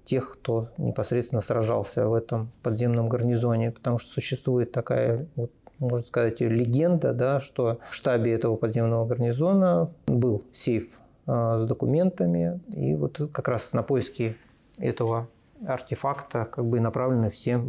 тех, 0.05 0.33
кто 0.33 0.69
непосредственно 0.77 1.41
сражался 1.41 2.09
в 2.09 2.15
этом 2.15 2.53
подземном 2.63 3.09
гарнизоне, 3.09 3.73
потому 3.73 3.99
что 3.99 4.13
существует 4.13 4.73
такая 4.73 5.27
вот 5.35 5.51
можно 5.79 6.07
сказать, 6.07 6.41
легенда, 6.41 7.13
да, 7.13 7.39
что 7.39 7.81
в 7.91 7.95
штабе 7.95 8.33
этого 8.33 8.57
подземного 8.57 9.05
гарнизона 9.05 9.91
был 10.07 10.43
сейф 10.53 10.99
с 11.27 11.67
документами, 11.67 12.61
и 12.69 12.95
вот 12.95 13.21
как 13.33 13.49
раз 13.49 13.73
на 13.73 13.83
поиски 13.83 14.37
этого 14.79 15.29
артефакта 15.67 16.45
как 16.45 16.65
бы 16.65 16.81
направлены 16.81 17.31
все 17.31 17.61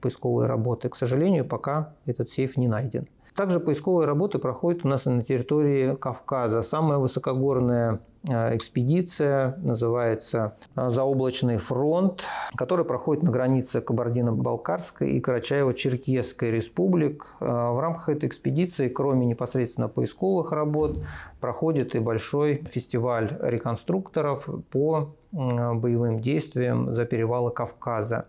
поисковые 0.00 0.48
работы. 0.48 0.88
К 0.88 0.96
сожалению, 0.96 1.44
пока 1.44 1.94
этот 2.06 2.30
сейф 2.30 2.56
не 2.56 2.68
найден. 2.68 3.08
Также 3.34 3.60
поисковые 3.60 4.06
работы 4.06 4.38
проходят 4.38 4.84
у 4.84 4.88
нас 4.88 5.06
на 5.06 5.22
территории 5.22 5.96
Кавказа. 5.96 6.60
Самая 6.60 6.98
высокогорная 6.98 8.00
э, 8.28 8.56
экспедиция 8.56 9.56
называется 9.62 10.56
э, 10.76 10.90
«Заоблачный 10.90 11.56
фронт», 11.56 12.26
который 12.56 12.84
проходит 12.84 13.22
на 13.22 13.30
границе 13.30 13.80
Кабардино-Балкарской 13.80 15.12
и 15.12 15.20
Карачаево-Черкесской 15.20 16.50
республик. 16.50 17.26
Э, 17.40 17.46
в 17.46 17.80
рамках 17.80 18.10
этой 18.10 18.28
экспедиции, 18.28 18.88
кроме 18.88 19.24
непосредственно 19.24 19.88
поисковых 19.88 20.52
работ, 20.52 20.98
проходит 21.40 21.94
и 21.94 22.00
большой 22.00 22.62
фестиваль 22.70 23.38
реконструкторов 23.40 24.46
по 24.70 25.14
боевым 25.32 26.20
действиям 26.20 26.94
за 26.94 27.06
перевалы 27.06 27.50
Кавказа. 27.50 28.26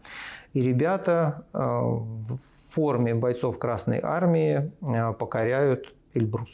И 0.54 0.62
ребята 0.62 1.44
форме 2.74 3.14
бойцов 3.14 3.60
Красной 3.60 4.00
Армии 4.02 4.72
э, 4.90 5.14
покоряют 5.14 5.94
Эльбрус. 6.14 6.50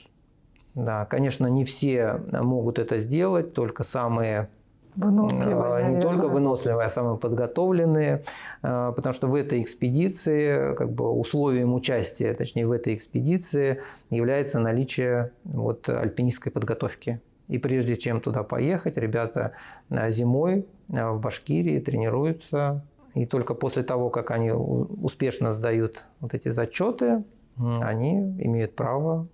Да, 0.75 1.05
конечно, 1.05 1.47
не 1.47 1.65
все 1.65 2.21
могут 2.31 2.77
это 2.79 2.99
сделать, 2.99 3.53
только 3.53 3.83
самые 3.83 4.49
Выносливые, 4.95 5.85
э, 5.85 5.95
не 5.95 6.01
только 6.01 6.27
выносливые, 6.27 6.85
а 6.85 6.89
самые 6.89 7.17
подготовленные, 7.17 8.23
э, 8.63 8.93
потому 8.95 9.13
что 9.13 9.27
в 9.27 9.35
этой 9.35 9.61
экспедиции, 9.61 10.75
как 10.75 10.91
бы 10.91 11.09
условием 11.09 11.73
участия, 11.73 12.33
точнее 12.33 12.67
в 12.67 12.71
этой 12.71 12.95
экспедиции, 12.95 13.81
является 14.09 14.59
наличие 14.59 15.31
вот 15.45 15.87
альпинистской 15.87 16.51
подготовки. 16.51 17.21
И 17.47 17.57
прежде 17.57 17.95
чем 17.95 18.19
туда 18.19 18.43
поехать, 18.43 18.97
ребята 18.97 19.53
зимой 19.89 20.67
в 20.87 21.19
Башкирии 21.19 21.79
тренируются 21.79 22.83
и 23.19 23.25
только 23.25 23.53
после 23.53 23.83
того, 23.83 24.09
как 24.09 24.31
они 24.31 24.49
успешно 24.51 25.51
сдают 25.51 26.05
вот 26.21 26.33
эти 26.33 26.53
зачеты, 26.53 27.25
они 27.57 28.13
имеют 28.39 28.77
право 28.77 29.27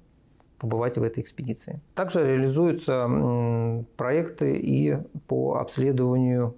побывать 0.58 0.98
в 0.98 1.04
этой 1.04 1.22
экспедиции. 1.22 1.82
Также 1.94 2.26
реализуются 2.26 3.86
проекты 3.96 4.58
и 4.58 4.98
по 5.28 5.58
обследованию 5.58 6.56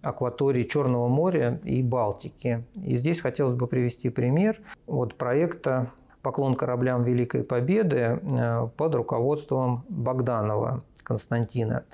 акватории 0.00 0.62
Черного 0.62 1.08
моря 1.08 1.60
и 1.64 1.82
Балтики. 1.82 2.62
И 2.74 2.94
здесь 2.98 3.20
хотелось 3.20 3.56
бы 3.56 3.66
привести 3.66 4.08
пример 4.08 4.60
вот 4.86 5.16
проекта 5.16 5.90
«Поклон 6.22 6.54
кораблям 6.54 7.02
Великой 7.02 7.42
Победы» 7.42 7.96
э, 8.22 8.68
под 8.76 8.94
руководством 8.94 9.84
Богданова 9.88 10.84
Константина. 11.02 11.84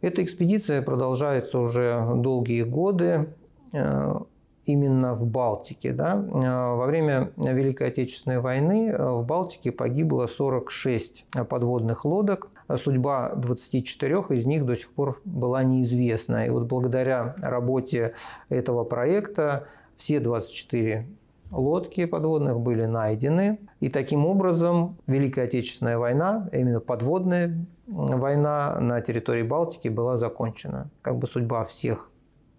Эта 0.00 0.24
экспедиция 0.24 0.80
продолжается 0.80 1.58
уже 1.58 2.02
долгие 2.14 2.62
годы. 2.62 3.28
Э, 3.74 4.20
именно 4.66 5.14
в 5.14 5.26
Балтике. 5.26 5.92
Да? 5.92 6.14
Э, 6.14 6.74
во 6.74 6.86
время 6.86 7.32
Великой 7.36 7.88
Отечественной 7.88 8.40
войны 8.40 8.88
э, 8.88 9.10
в 9.12 9.24
Балтике 9.26 9.72
погибло 9.72 10.26
46 10.26 11.26
подводных 11.48 12.04
лодок. 12.04 12.50
Судьба 12.76 13.34
24 13.36 14.24
из 14.30 14.46
них 14.46 14.64
до 14.64 14.76
сих 14.76 14.90
пор 14.90 15.20
была 15.26 15.62
неизвестна. 15.64 16.46
И 16.46 16.50
вот 16.50 16.64
благодаря 16.64 17.34
работе 17.42 18.14
этого 18.48 18.84
проекта 18.84 19.66
все 19.98 20.18
24 20.18 21.06
лодки 21.50 22.06
подводных 22.06 22.58
были 22.60 22.86
найдены. 22.86 23.58
И 23.80 23.90
таким 23.90 24.24
образом 24.24 24.96
Великая 25.06 25.42
Отечественная 25.44 25.98
война, 25.98 26.48
а 26.50 26.56
именно 26.56 26.80
подводная 26.80 27.66
война 27.86 28.78
на 28.80 29.02
территории 29.02 29.42
Балтики 29.42 29.88
была 29.88 30.16
закончена. 30.16 30.88
Как 31.02 31.18
бы 31.18 31.26
судьба 31.26 31.64
всех 31.64 32.08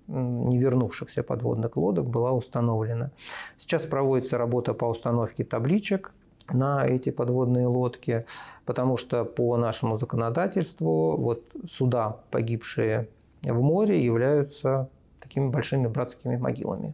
не 0.08 0.58
вернувшихся 0.58 1.24
подводных 1.24 1.78
лодок 1.78 2.06
была 2.08 2.32
установлена. 2.32 3.12
Сейчас 3.58 3.84
проводится 3.84 4.38
работа 4.38 4.74
по 4.74 4.86
установке 4.86 5.44
табличек 5.44 6.12
на 6.52 6.86
эти 6.86 7.10
подводные 7.10 7.68
лодки, 7.68 8.26
потому 8.66 8.98
что 8.98 9.26
по 9.26 9.58
нашему 9.58 9.98
законодательству 9.98 11.18
вот 11.18 11.44
суда, 11.70 12.18
погибшие 12.32 13.08
в 13.44 13.62
море, 13.62 14.04
являются 14.04 14.90
такими 15.20 15.50
большими 15.50 15.88
братскими 15.88 16.38
могилами. 16.38 16.94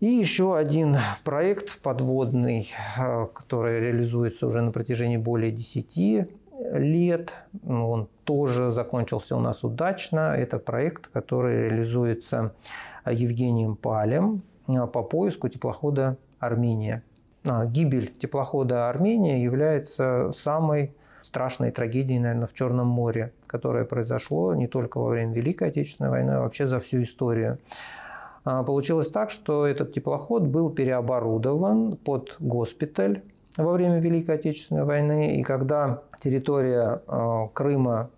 И 0.00 0.06
еще 0.06 0.56
один 0.56 0.96
проект 1.22 1.80
подводный, 1.80 2.68
э, 2.98 3.26
который 3.32 3.78
реализуется 3.78 4.48
уже 4.48 4.60
на 4.60 4.72
протяжении 4.72 5.16
более 5.16 5.52
10 5.52 6.26
лет. 6.72 7.32
Он 7.66 8.08
тоже 8.24 8.72
закончился 8.72 9.36
у 9.36 9.40
нас 9.40 9.64
удачно. 9.64 10.34
Это 10.36 10.58
проект, 10.58 11.08
который 11.08 11.68
реализуется 11.68 12.52
Евгением 13.06 13.76
Палем 13.76 14.42
э, 14.68 14.86
по 14.86 15.02
поиску 15.02 15.48
теплохода 15.48 16.16
«Армения». 16.38 17.02
А, 17.44 17.66
гибель 17.66 18.12
теплохода 18.18 18.88
«Армения» 18.88 19.42
является 19.42 20.32
самой 20.36 20.94
страшной 21.22 21.70
трагедией, 21.70 22.20
наверное, 22.20 22.46
в 22.46 22.54
Черном 22.54 22.86
море, 22.86 23.32
которое 23.46 23.84
произошло 23.84 24.54
не 24.54 24.68
только 24.68 24.98
во 24.98 25.08
время 25.08 25.32
Великой 25.32 25.68
Отечественной 25.68 26.10
войны, 26.10 26.30
а 26.32 26.40
вообще 26.40 26.68
за 26.68 26.78
всю 26.78 27.02
историю. 27.02 27.58
А, 28.44 28.62
получилось 28.62 29.08
так, 29.08 29.30
что 29.30 29.66
этот 29.66 29.92
теплоход 29.92 30.42
был 30.42 30.70
переоборудован 30.70 31.96
под 31.96 32.36
госпиталь 32.38 33.22
во 33.56 33.72
время 33.72 34.00
Великой 34.00 34.36
Отечественной 34.36 34.84
войны. 34.84 35.36
И 35.36 35.42
когда 35.42 36.02
территория 36.22 37.02
а, 37.06 37.48
Крыма 37.48 38.10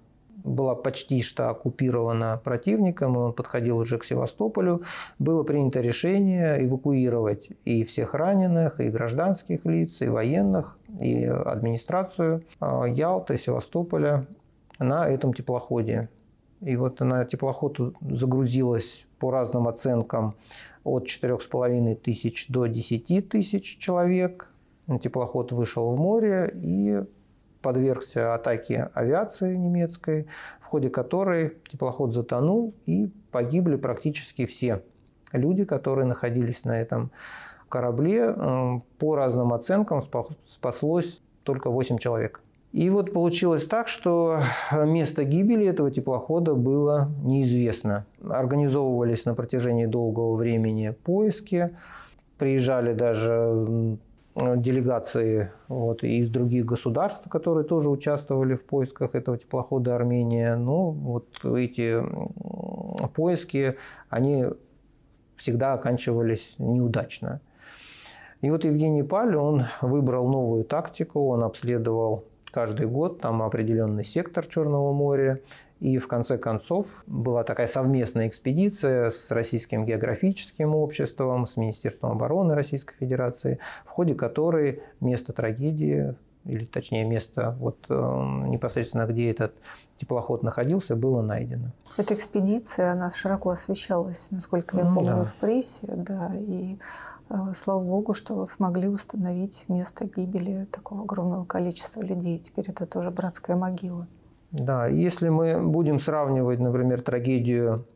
была 0.44 0.74
почти 0.74 1.22
что 1.22 1.48
оккупирована 1.48 2.40
противником, 2.44 3.14
и 3.16 3.18
он 3.18 3.32
подходил 3.32 3.78
уже 3.78 3.98
к 3.98 4.04
Севастополю, 4.04 4.82
было 5.18 5.42
принято 5.42 5.80
решение 5.80 6.62
эвакуировать 6.64 7.48
и 7.64 7.82
всех 7.82 8.12
раненых, 8.14 8.78
и 8.78 8.90
гражданских 8.90 9.64
лиц, 9.64 10.00
и 10.00 10.08
военных, 10.08 10.76
и 11.00 11.24
администрацию 11.24 12.42
а, 12.60 12.84
Ялты, 12.84 13.38
Севастополя 13.38 14.26
на 14.78 15.08
этом 15.08 15.32
теплоходе. 15.32 16.08
И 16.60 16.76
вот 16.76 17.00
на 17.00 17.24
теплоход 17.24 17.78
загрузилось 18.00 19.06
по 19.18 19.30
разным 19.30 19.68
оценкам 19.68 20.34
от 20.82 21.06
4,5 21.06 21.94
тысяч 21.96 22.46
до 22.48 22.66
10 22.66 23.28
тысяч 23.28 23.78
человек. 23.78 24.48
Теплоход 25.02 25.52
вышел 25.52 25.90
в 25.94 25.98
море 25.98 26.52
и 26.54 27.02
подвергся 27.62 28.34
атаке 28.34 28.90
авиации 28.92 29.56
немецкой, 29.56 30.26
в 30.60 30.66
ходе 30.66 30.90
которой 30.90 31.54
теплоход 31.70 32.12
затонул 32.12 32.74
и 32.84 33.10
погибли 33.30 33.76
практически 33.76 34.44
все 34.44 34.82
люди, 35.32 35.64
которые 35.64 36.04
находились 36.06 36.64
на 36.64 36.78
этом 36.80 37.10
корабле. 37.68 38.34
По 38.98 39.16
разным 39.16 39.52
оценкам 39.52 40.02
спаслось 40.46 41.22
только 41.42 41.70
8 41.70 41.98
человек. 41.98 42.40
И 42.72 42.90
вот 42.90 43.12
получилось 43.12 43.66
так, 43.66 43.88
что 43.88 44.40
место 44.72 45.24
гибели 45.24 45.66
этого 45.66 45.90
теплохода 45.90 46.54
было 46.54 47.08
неизвестно. 47.22 48.04
Организовывались 48.28 49.24
на 49.24 49.34
протяжении 49.34 49.86
долгого 49.86 50.34
времени 50.34 50.90
поиски. 51.04 51.70
Приезжали 52.36 52.92
даже 52.92 53.96
делегации 54.36 55.52
вот, 55.68 56.02
из 56.02 56.28
других 56.28 56.66
государств, 56.66 57.28
которые 57.28 57.64
тоже 57.64 57.88
участвовали 57.88 58.54
в 58.54 58.64
поисках 58.64 59.14
этого 59.14 59.38
теплохода 59.38 59.94
Армения. 59.94 60.56
Но 60.56 60.90
вот 60.90 61.28
эти 61.44 62.02
поиски, 63.14 63.76
они 64.08 64.46
всегда 65.36 65.74
оканчивались 65.74 66.54
неудачно. 66.58 67.40
И 68.40 68.50
вот 68.50 68.64
Евгений 68.64 69.02
Паль, 69.02 69.36
он 69.36 69.66
выбрал 69.80 70.28
новую 70.28 70.64
тактику, 70.64 71.28
он 71.28 71.44
обследовал 71.44 72.24
каждый 72.50 72.86
год 72.86 73.20
там 73.20 73.42
определенный 73.42 74.04
сектор 74.04 74.46
Черного 74.46 74.92
моря. 74.92 75.40
И 75.84 75.98
в 75.98 76.08
конце 76.08 76.38
концов 76.38 76.86
была 77.06 77.44
такая 77.44 77.66
совместная 77.66 78.28
экспедиция 78.28 79.10
с 79.10 79.30
Российским 79.30 79.84
географическим 79.84 80.74
обществом, 80.74 81.46
с 81.46 81.56
Министерством 81.56 82.12
обороны 82.12 82.54
Российской 82.54 82.96
Федерации, 82.96 83.58
в 83.84 83.90
ходе 83.90 84.14
которой 84.14 84.82
место 85.00 85.32
трагедии 85.32 86.14
или 86.46 86.64
точнее 86.66 87.04
место 87.04 87.56
вот 87.58 87.78
э, 87.88 87.94
непосредственно, 88.48 89.06
где 89.06 89.30
этот 89.30 89.54
теплоход 89.96 90.42
находился, 90.42 90.94
было 90.94 91.22
найдено. 91.22 91.72
Эта 91.96 92.14
экспедиция, 92.14 92.92
она 92.92 93.10
широко 93.10 93.50
освещалась, 93.50 94.30
насколько 94.30 94.76
я 94.76 94.84
ну, 94.84 94.94
помню, 94.94 95.16
да. 95.16 95.24
в 95.24 95.36
прессе, 95.36 95.86
да, 95.86 96.32
и 96.34 96.78
Э, 97.28 97.52
слава 97.54 97.82
богу, 97.82 98.14
что 98.14 98.46
смогли 98.46 98.88
установить 98.88 99.64
место 99.68 100.04
гибели 100.04 100.66
такого 100.70 101.02
огромного 101.02 101.44
количества 101.44 102.00
людей. 102.00 102.38
Теперь 102.38 102.66
это 102.68 102.86
тоже 102.86 103.10
братская 103.10 103.56
могила. 103.56 104.06
Да, 104.54 104.86
если 104.86 105.30
мы 105.30 105.60
будем 105.60 105.98
сравнивать, 105.98 106.60
например, 106.60 107.02
трагедию 107.02 107.88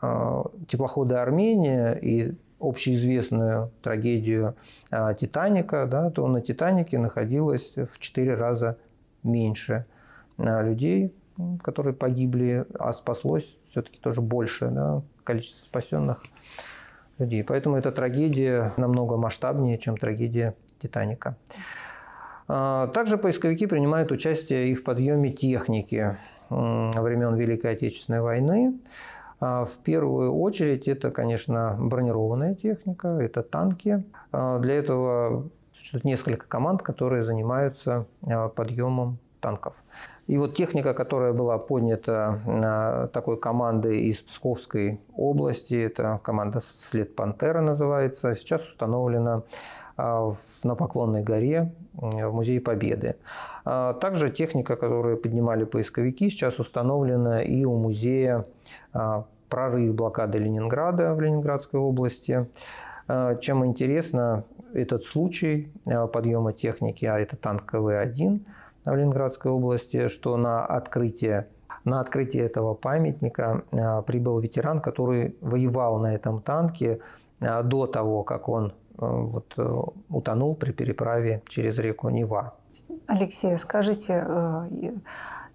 э, 0.00 0.42
теплохода 0.68 1.20
Армения 1.20 1.94
и 1.94 2.36
общеизвестную 2.60 3.72
трагедию 3.82 4.54
э, 4.92 5.16
Титаника, 5.18 5.88
да, 5.90 6.10
то 6.10 6.24
на 6.28 6.40
Титанике 6.40 6.98
находилось 6.98 7.74
в 7.74 7.98
четыре 7.98 8.34
раза 8.34 8.78
меньше 9.24 9.86
людей, 10.38 11.12
которые 11.64 11.94
погибли, 11.94 12.64
а 12.78 12.92
спаслось 12.92 13.58
все-таки 13.68 13.98
тоже 13.98 14.20
больше 14.20 14.68
да, 14.68 15.02
количество 15.24 15.64
спасенных 15.64 16.22
людей. 17.18 17.42
Поэтому 17.42 17.76
эта 17.76 17.90
трагедия 17.90 18.72
намного 18.76 19.16
масштабнее, 19.16 19.78
чем 19.78 19.96
трагедия 19.96 20.54
Титаника. 20.78 21.36
А, 22.48 22.86
также 22.88 23.18
поисковики 23.18 23.66
принимают 23.66 24.12
участие 24.12 24.68
и 24.68 24.74
в 24.74 24.84
подъеме 24.84 25.32
техники 25.32 26.16
времен 26.48 27.34
Великой 27.34 27.72
Отечественной 27.72 28.20
войны. 28.20 28.78
А, 29.40 29.64
в 29.64 29.72
первую 29.82 30.32
очередь 30.34 30.86
это, 30.86 31.10
конечно, 31.10 31.76
бронированная 31.78 32.54
техника, 32.54 33.08
это 33.08 33.42
танки. 33.42 34.04
А, 34.32 34.58
для 34.60 34.74
этого 34.74 35.48
существует 35.74 36.04
несколько 36.04 36.46
команд, 36.46 36.82
которые 36.82 37.24
занимаются 37.24 38.06
подъемом 38.54 39.18
танков. 39.40 39.74
И 40.26 40.38
вот 40.38 40.56
техника, 40.56 40.94
которая 40.94 41.32
была 41.32 41.58
поднята 41.58 43.10
такой 43.12 43.38
командой 43.38 43.98
из 43.98 44.22
Псковской 44.22 45.00
области, 45.14 45.74
это 45.74 46.18
команда 46.24 46.62
«След 46.64 47.14
Пантера» 47.14 47.60
называется, 47.60 48.34
сейчас 48.34 48.66
установлена 48.66 49.42
на 49.98 50.74
Поклонной 50.74 51.22
горе 51.22 51.72
в 51.96 52.32
Музее 52.32 52.60
Победы. 52.60 53.16
А, 53.64 53.94
также 53.94 54.30
техника, 54.30 54.76
которую 54.76 55.16
поднимали 55.16 55.64
поисковики, 55.64 56.30
сейчас 56.30 56.58
установлена 56.58 57.42
и 57.42 57.64
у 57.64 57.76
музея 57.76 58.46
а, 58.92 59.24
«Прорыв 59.48 59.94
блокады 59.94 60.38
Ленинграда» 60.38 61.14
в 61.14 61.20
Ленинградской 61.20 61.78
области. 61.78 62.48
Чем 63.40 63.64
интересно 63.64 64.42
этот 64.74 65.04
случай 65.04 65.70
подъема 66.12 66.52
техники, 66.52 67.04
а 67.04 67.16
это 67.16 67.36
танк 67.36 67.62
КВ-1, 67.70 68.40
в 68.84 68.96
Ленинградской 68.96 69.52
области, 69.52 70.08
что 70.08 70.36
на 70.36 70.66
открытие 70.66 71.46
на 71.86 72.00
открытие 72.00 72.44
этого 72.44 72.74
памятника 72.74 73.62
а, 73.70 74.02
прибыл 74.02 74.40
ветеран, 74.40 74.80
который 74.80 75.36
воевал 75.40 76.00
на 76.00 76.14
этом 76.14 76.42
танке 76.42 76.98
а, 77.40 77.62
до 77.62 77.86
того, 77.86 78.24
как 78.24 78.48
он 78.48 78.72
а, 78.72 78.74
вот, 78.96 79.54
э, 79.56 79.82
утонул 80.08 80.54
при 80.54 80.72
переправе 80.72 81.42
через 81.48 81.78
реку 81.78 82.08
Нева. 82.08 82.54
Алексей, 83.06 83.56
скажите, 83.56 84.24
э, 84.26 84.92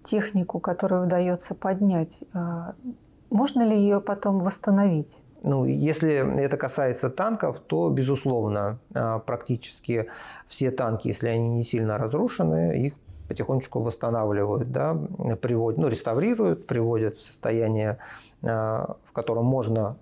технику, 0.02 0.58
которую 0.58 1.04
удается 1.06 1.54
поднять, 1.54 2.24
можно 3.30 3.62
ли 3.62 3.76
ее 3.76 4.00
потом 4.00 4.40
восстановить? 4.40 5.22
Ну, 5.44 5.64
если 5.64 6.40
это 6.40 6.56
касается 6.56 7.08
танков, 7.08 7.60
то, 7.60 7.88
безусловно, 7.88 8.78
практически 8.92 10.08
все 10.48 10.72
танки, 10.72 11.08
если 11.08 11.28
они 11.28 11.48
не 11.48 11.64
сильно 11.64 11.98
разрушены, 11.98 12.84
их 12.84 12.94
потихонечку 13.32 13.80
восстанавливают, 13.80 14.70
да, 14.72 14.94
приводят, 15.40 15.78
ну, 15.78 15.88
реставрируют, 15.88 16.66
приводят 16.66 17.16
в 17.16 17.22
состояние, 17.22 17.96
э, 18.42 18.46
в 18.46 19.12
котором 19.12 19.46
можно 19.46 19.96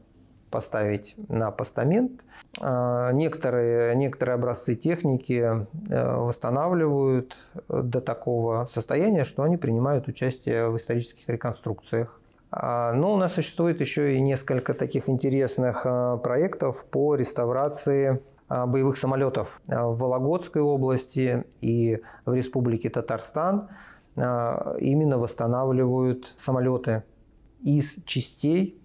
поставить 0.51 1.15
на 1.29 1.51
постамент. 1.51 2.21
Э, 2.61 3.11
некоторые, 3.13 3.95
некоторые 3.95 4.35
образцы 4.35 4.75
техники 4.75 5.67
э, 5.89 6.17
восстанавливают 6.17 7.37
до 7.69 8.01
такого 8.01 8.69
состояния, 8.71 9.25
что 9.25 9.43
они 9.43 9.57
принимают 9.57 10.09
участие 10.09 10.69
в 10.69 10.77
исторических 10.77 11.29
реконструкциях. 11.29 12.21
А, 12.53 12.93
но 12.93 13.15
у 13.15 13.17
нас 13.17 13.35
существует 13.35 13.81
еще 13.81 14.17
и 14.17 14.21
несколько 14.21 14.75
таких 14.75 15.09
интересных 15.09 15.87
проектов 16.23 16.85
по 16.91 17.15
реставрации 17.15 18.21
боевых 18.49 18.99
самолетов 18.99 19.61
в 19.69 19.97
Вологодской 19.97 20.61
области 20.61 21.45
и 21.61 22.03
в 22.27 22.35
Республике 22.35 22.91
Татарстан 22.91 23.69
именно 24.17 25.19
восстанавливают 25.19 26.35
самолеты 26.37 27.05
из 27.63 27.95
частей 28.05 28.80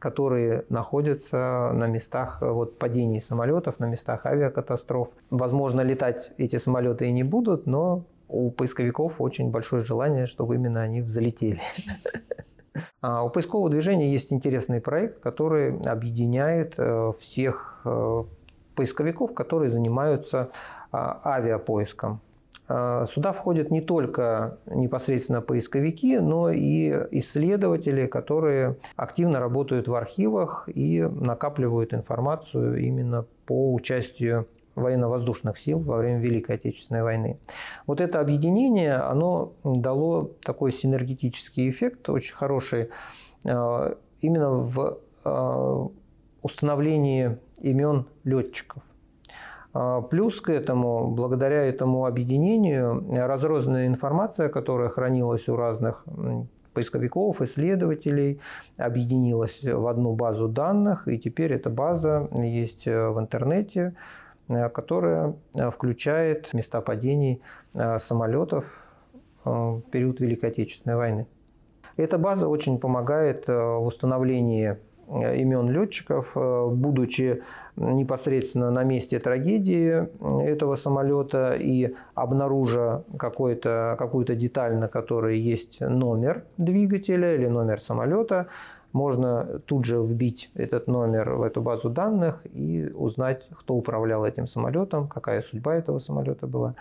которые 0.00 0.64
находятся 0.70 1.70
на 1.74 1.86
местах 1.86 2.38
э, 2.40 2.50
вот, 2.50 2.78
падений 2.78 3.20
самолетов, 3.20 3.78
на 3.78 3.84
местах 3.84 4.26
авиакатастроф. 4.26 5.10
Возможно, 5.30 5.82
летать 5.82 6.32
эти 6.38 6.56
самолеты 6.56 7.06
и 7.06 7.12
не 7.12 7.22
будут, 7.22 7.66
но 7.66 8.04
у 8.28 8.50
поисковиков 8.50 9.20
очень 9.20 9.50
большое 9.50 9.82
желание, 9.82 10.26
чтобы 10.26 10.56
именно 10.56 10.80
они 10.80 11.02
взлетели. 11.02 11.60
А 13.02 13.24
у 13.24 13.30
поискового 13.30 13.68
движения 13.68 14.12
есть 14.12 14.32
интересный 14.32 14.80
проект, 14.80 15.20
который 15.20 15.76
объединяет 15.80 16.74
э, 16.76 17.12
всех 17.18 17.80
э, 17.84 18.24
поисковиков, 18.76 19.34
которые 19.34 19.70
занимаются 19.70 20.50
а, 20.92 21.20
авиапоиском. 21.24 22.20
А, 22.72 23.04
сюда 23.06 23.32
входят 23.32 23.72
не 23.72 23.80
только 23.80 24.58
непосредственно 24.66 25.40
поисковики, 25.40 26.18
но 26.18 26.50
и 26.50 26.90
исследователи, 27.10 28.06
которые 28.06 28.76
активно 28.94 29.40
работают 29.40 29.88
в 29.88 29.94
архивах 29.96 30.68
и 30.72 31.00
накапливают 31.00 31.92
информацию 31.92 32.80
именно 32.80 33.26
по 33.46 33.74
участию 33.74 34.46
военно-воздушных 34.76 35.58
сил 35.58 35.80
во 35.80 35.96
время 35.96 36.20
Великой 36.20 36.54
Отечественной 36.54 37.02
войны. 37.02 37.40
Вот 37.88 38.00
это 38.00 38.20
объединение, 38.20 38.94
оно 38.94 39.52
дало 39.64 40.30
такой 40.40 40.70
синергетический 40.70 41.68
эффект, 41.68 42.08
очень 42.08 42.36
хороший, 42.36 42.90
а, 43.44 43.96
именно 44.20 44.50
в 44.52 44.98
а, 45.24 45.88
установлении 46.42 47.36
имен 47.58 48.06
летчиков. 48.22 48.84
А, 49.72 50.00
плюс 50.02 50.40
к 50.40 50.50
этому, 50.50 51.10
благодаря 51.10 51.64
этому 51.64 52.06
объединению, 52.06 53.04
разрозненная 53.08 53.86
информация, 53.86 54.48
которая 54.48 54.88
хранилась 54.88 55.48
у 55.48 55.56
разных 55.56 56.04
поисковиков, 56.72 57.40
исследователей, 57.42 58.40
объединилась 58.76 59.62
в 59.62 59.86
одну 59.86 60.14
базу 60.14 60.48
данных, 60.48 61.08
и 61.08 61.18
теперь 61.18 61.52
эта 61.52 61.70
база 61.70 62.28
есть 62.32 62.86
э, 62.86 63.08
в 63.10 63.18
интернете, 63.18 63.94
э, 64.48 64.68
которая 64.68 65.34
э, 65.54 65.70
включает 65.70 66.52
места 66.54 66.80
падений 66.80 67.42
самолетов 67.98 68.86
в 69.44 69.80
период 69.90 70.20
Великой 70.20 70.50
Отечественной 70.50 70.96
войны. 70.96 71.26
Эта 71.96 72.18
база 72.18 72.48
очень 72.48 72.78
помогает 72.78 73.46
в 73.46 73.84
установлении 73.84 74.70
Э, 74.70 74.76
имен 75.18 75.70
летчиков, 75.70 76.32
э, 76.36 76.68
будучи 76.70 77.42
непосредственно 77.76 78.70
на 78.70 78.84
месте 78.84 79.18
трагедии 79.18 80.08
этого 80.44 80.76
самолета 80.76 81.54
и 81.58 81.94
обнаружа 82.14 83.04
какую-то 83.18 84.34
деталь, 84.34 84.76
на 84.76 84.88
которой 84.88 85.38
есть 85.38 85.80
номер 85.80 86.44
двигателя 86.58 87.34
или 87.34 87.46
номер 87.46 87.80
самолета, 87.80 88.46
можно 88.92 89.60
тут 89.66 89.84
же 89.84 90.02
вбить 90.02 90.50
этот 90.54 90.88
номер 90.88 91.34
в 91.34 91.42
эту 91.42 91.62
базу 91.62 91.90
данных 91.90 92.44
и 92.52 92.90
узнать, 92.94 93.46
кто 93.50 93.74
управлял 93.74 94.24
этим 94.24 94.46
самолетом, 94.46 95.08
какая 95.08 95.42
судьба 95.42 95.76
этого 95.76 96.00
самолета 96.00 96.46
была. 96.46 96.74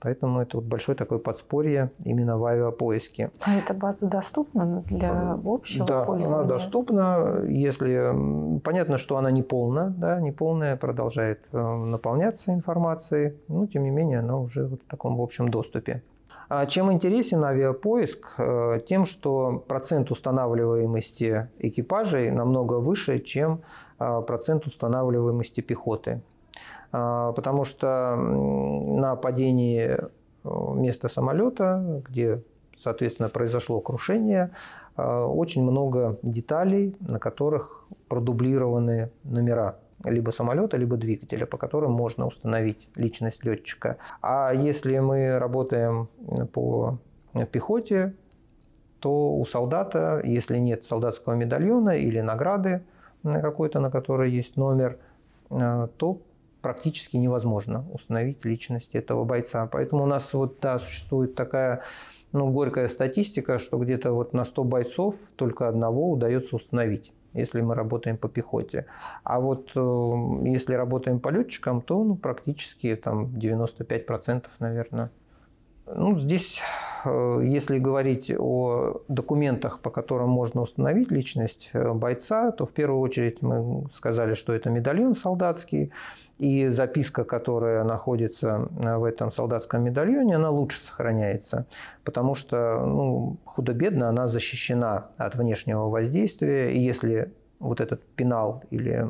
Поэтому 0.00 0.40
это 0.40 0.56
вот 0.56 0.66
большое 0.66 0.96
такое 0.96 1.18
подспорье 1.18 1.90
именно 2.04 2.38
в 2.38 2.44
авиапоиске. 2.44 3.30
А 3.42 3.54
эта 3.54 3.74
база 3.74 4.06
доступна 4.06 4.82
для 4.86 5.38
общего 5.44 5.86
да, 5.86 6.04
пользования? 6.04 6.38
она 6.40 6.48
доступна. 6.48 7.42
Если 7.46 8.60
понятно, 8.60 8.96
что 8.96 9.18
она 9.18 9.30
не 9.30 9.42
полна, 9.42 9.94
да, 9.96 10.18
не 10.20 10.32
полная, 10.32 10.76
продолжает 10.76 11.40
э, 11.52 11.58
наполняться 11.58 12.52
информацией, 12.52 13.34
но 13.48 13.66
тем 13.66 13.84
не 13.84 13.90
менее 13.90 14.20
она 14.20 14.38
уже 14.38 14.66
вот 14.66 14.80
в 14.82 14.90
таком 14.90 15.16
в 15.16 15.22
общем 15.22 15.50
доступе. 15.50 16.02
А 16.48 16.66
чем 16.66 16.90
интересен 16.90 17.44
авиапоиск? 17.44 18.34
Э, 18.38 18.80
тем, 18.88 19.04
что 19.04 19.62
процент 19.68 20.10
устанавливаемости 20.10 21.48
экипажей 21.58 22.30
намного 22.30 22.80
выше, 22.80 23.20
чем 23.20 23.60
э, 23.98 24.22
процент 24.26 24.66
устанавливаемости 24.66 25.60
пехоты. 25.60 26.22
А, 26.92 27.32
потому 27.32 27.64
что 27.64 28.16
на 28.16 29.16
падении 29.16 29.96
э, 29.98 30.48
места 30.74 31.08
самолета, 31.08 32.02
где, 32.08 32.42
соответственно, 32.78 33.28
произошло 33.28 33.80
крушение, 33.80 34.50
э, 34.96 35.02
очень 35.02 35.62
много 35.62 36.18
деталей, 36.22 36.96
на 37.00 37.18
которых 37.18 37.84
продублированы 38.08 39.10
номера 39.24 39.76
либо 40.04 40.30
самолета, 40.30 40.76
либо 40.76 40.96
двигателя, 40.96 41.46
по 41.46 41.58
которым 41.58 41.92
можно 41.92 42.26
установить 42.26 42.88
личность 42.96 43.44
летчика. 43.44 43.98
А 44.22 44.52
если 44.52 44.98
мы 44.98 45.38
работаем 45.38 46.08
по 46.52 46.98
пехоте, 47.52 48.14
то 49.00 49.34
у 49.34 49.44
солдата, 49.46 50.20
если 50.24 50.58
нет 50.58 50.84
солдатского 50.86 51.34
медальона 51.34 51.90
или 51.90 52.20
награды 52.20 52.82
какой-то, 53.22 53.80
на 53.80 53.90
которой 53.90 54.30
есть 54.30 54.56
номер, 54.56 54.98
э, 55.50 55.88
то 55.96 56.18
практически 56.60 57.16
невозможно 57.16 57.84
установить 57.92 58.44
личность 58.44 58.90
этого 58.94 59.24
бойца. 59.24 59.66
Поэтому 59.66 60.04
у 60.04 60.06
нас 60.06 60.32
вот 60.32 60.58
да, 60.60 60.78
существует 60.78 61.34
такая 61.34 61.82
ну, 62.32 62.50
горькая 62.50 62.88
статистика, 62.88 63.58
что 63.58 63.78
где-то 63.78 64.12
вот 64.12 64.32
на 64.32 64.44
100 64.44 64.64
бойцов 64.64 65.14
только 65.36 65.68
одного 65.68 66.10
удается 66.10 66.56
установить 66.56 67.12
если 67.32 67.60
мы 67.60 67.74
работаем 67.74 68.16
по 68.16 68.28
пехоте. 68.28 68.86
А 69.22 69.38
вот 69.40 69.70
э, 69.74 70.48
если 70.48 70.74
работаем 70.74 71.20
по 71.20 71.28
летчикам, 71.28 71.80
то 71.80 72.02
ну, 72.02 72.16
практически 72.16 72.96
там 72.96 73.26
95%, 73.26 74.46
наверное. 74.58 75.10
Ну, 75.94 76.18
здесь 76.18 76.62
Э, 77.04 77.40
если 77.42 77.78
говорить 77.78 78.32
о 78.36 79.02
документах, 79.08 79.80
по 79.80 79.90
которым 79.90 80.30
можно 80.30 80.62
установить 80.62 81.10
личность 81.10 81.70
э, 81.72 81.92
бойца, 81.92 82.50
то 82.52 82.66
в 82.66 82.72
первую 82.72 83.00
очередь 83.00 83.42
мы 83.42 83.86
сказали, 83.94 84.34
что 84.34 84.52
это 84.52 84.70
медальон 84.70 85.16
солдатский, 85.16 85.92
и 86.38 86.68
записка, 86.68 87.24
которая 87.24 87.84
находится 87.84 88.68
э, 88.78 88.96
в 88.96 89.04
этом 89.04 89.32
солдатском 89.32 89.84
медальоне, 89.84 90.36
она 90.36 90.50
лучше 90.50 90.80
сохраняется, 90.80 91.66
потому 92.04 92.34
что 92.34 92.84
ну, 92.86 93.36
худо-бедно 93.44 94.08
она 94.08 94.28
защищена 94.28 95.08
от 95.16 95.34
внешнего 95.36 95.88
воздействия, 95.88 96.72
и 96.72 96.78
если 96.78 97.32
вот 97.58 97.80
этот 97.80 98.02
пенал 98.16 98.64
или 98.70 99.06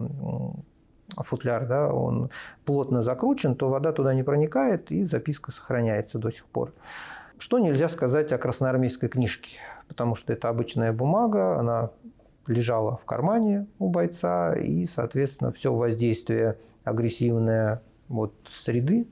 футляр, 1.17 1.67
да, 1.67 1.93
он 1.93 2.31
плотно 2.65 3.03
закручен, 3.03 3.55
то 3.55 3.69
вода 3.69 3.93
туда 3.93 4.15
не 4.15 4.23
проникает, 4.23 4.91
и 4.91 5.05
записка 5.05 5.53
сохраняется 5.53 6.19
до 6.19 6.31
сих 6.31 6.45
пор. 6.47 6.73
Что 7.39 7.59
нельзя 7.59 7.89
сказать 7.89 8.33
о 8.33 8.39
красноармейской 8.39 9.09
книжке? 9.09 9.57
Потому 9.89 10.15
что 10.15 10.33
это 10.33 10.49
обычная 10.49 10.93
бумага, 10.93 11.59
она 11.59 11.91
лежала 12.47 12.97
в 12.97 13.05
кармане 13.05 13.67
у 13.79 13.89
бойца, 13.89 14.55
и, 14.55 14.87
соответственно, 14.87 15.53
все 15.53 15.73
воздействие 15.73 16.59
агрессивное 16.85 17.83
вот 18.09 18.35
среды, 18.51 19.07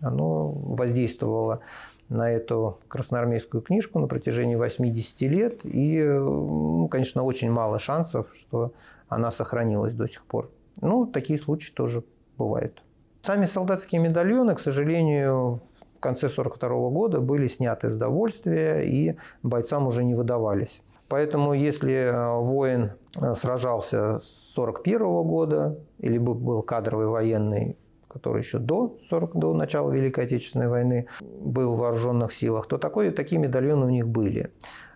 оно 0.00 0.50
воздействовало 0.50 1.60
на 2.08 2.30
эту 2.30 2.78
красноармейскую 2.88 3.62
книжку 3.62 3.98
на 3.98 4.06
протяжении 4.06 4.54
80 4.54 5.20
лет. 5.22 5.60
И, 5.64 6.02
ну, 6.02 6.88
конечно, 6.88 7.22
очень 7.22 7.50
мало 7.50 7.78
шансов, 7.78 8.28
что 8.34 8.72
она 9.08 9.30
сохранилась 9.30 9.94
до 9.94 10.08
сих 10.08 10.24
пор. 10.24 10.50
Ну, 10.80 11.06
такие 11.06 11.38
случаи 11.38 11.72
тоже 11.72 12.04
бывают. 12.36 12.82
Сами 13.22 13.46
солдатские 13.46 14.00
медальоны, 14.00 14.54
к 14.54 14.60
сожалению, 14.60 15.60
конце 16.04 16.26
1942 16.26 16.90
года 16.90 17.20
были 17.20 17.48
сняты 17.48 17.90
с 17.90 17.96
довольствия 17.96 18.82
и 18.82 19.16
бойцам 19.42 19.86
уже 19.86 20.04
не 20.04 20.14
выдавались. 20.14 20.82
Поэтому 21.08 21.54
если 21.54 21.94
э, 21.94 22.38
воин 22.40 22.92
э, 23.16 23.34
сражался 23.34 24.20
с 24.20 24.52
1941 24.54 25.22
года 25.22 25.78
или 26.00 26.18
был 26.18 26.62
кадровый 26.62 27.06
военный, 27.06 27.78
который 28.08 28.42
еще 28.42 28.58
до, 28.58 28.98
40, 29.08 29.34
до 29.34 29.54
начала 29.54 29.90
Великой 29.90 30.26
Отечественной 30.26 30.68
войны 30.68 31.06
был 31.20 31.74
в 31.74 31.78
вооруженных 31.78 32.34
силах, 32.34 32.66
то 32.68 32.76
такой, 32.76 33.10
такие 33.10 33.40
медальоны 33.40 33.86
у 33.86 33.90
них 33.90 34.06
были. 34.06 34.50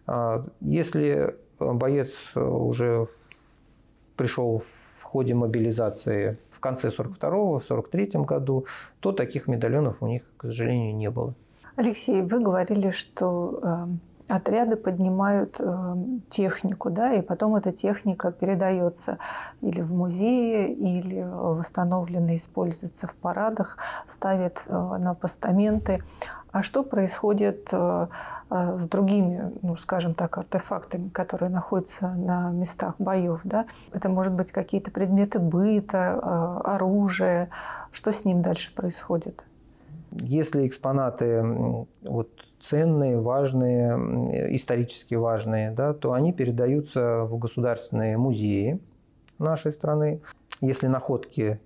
А 0.07 0.45
если 0.61 1.37
боец 1.59 2.11
уже 2.37 3.09
пришел 4.17 4.59
в 4.59 4.88
ходе 5.09 5.35
мобилизации 5.35 6.39
в 6.51 6.61
конце 6.61 6.89
42-го, 6.89 7.59
в 7.59 7.65
43 7.65 8.11
году, 8.27 8.67
то 9.01 9.13
таких 9.13 9.49
медальонов 9.49 9.97
у 10.01 10.07
них, 10.07 10.23
к 10.37 10.43
сожалению, 10.43 10.95
не 10.97 11.11
было. 11.11 11.35
Алексей, 11.77 12.23
вы 12.23 12.41
говорили, 12.41 12.91
что 12.91 13.61
э, 13.63 13.87
отряды 14.29 14.77
поднимают 14.77 15.57
э, 15.61 15.95
технику, 16.29 16.91
да, 16.91 17.15
и 17.15 17.23
потом 17.23 17.57
эта 17.57 17.73
техника 17.73 18.33
передается 18.33 19.19
или 19.63 19.81
в 19.81 19.95
музее, 19.95 20.73
или 20.73 21.23
восстановленно 21.23 22.35
используется 22.35 23.07
в 23.07 23.15
парадах, 23.15 23.79
ставят 24.07 24.65
э, 24.67 24.73
на 24.73 25.15
постаменты. 25.15 26.03
А 26.51 26.63
что 26.63 26.83
происходит 26.83 27.69
э, 27.73 28.07
э, 28.51 28.79
с 28.79 28.87
другими, 28.87 29.53
ну, 29.63 29.77
скажем 29.77 30.15
так, 30.15 30.39
артефактами, 30.39 31.09
которые 31.11 31.51
находятся 31.51 32.09
на 32.09 32.51
местах 32.51 32.95
боев? 32.99 33.43
Да? 33.45 33.67
Это 33.93 34.09
может 34.09 34.33
быть 34.33 34.51
какие-то 34.53 34.91
предметы 34.91 35.39
быта, 35.39 36.19
э, 36.23 36.69
оружие. 36.71 37.51
Что 37.93 38.13
с 38.13 38.25
ним 38.25 38.43
дальше 38.43 38.75
происходит? 38.75 39.45
Если 40.13 40.67
экспонаты 40.67 41.45
вот, 42.03 42.31
ценные, 42.63 43.21
важные, 43.21 44.57
исторически 44.57 45.15
важные, 45.15 45.71
да, 45.71 45.93
то 45.93 46.15
они 46.15 46.33
передаются 46.33 47.25
в 47.25 47.39
государственные 47.39 48.17
музеи 48.17 48.81
нашей 49.39 49.73
страны. 49.73 50.21
Если 50.61 50.87
находки 50.87 51.61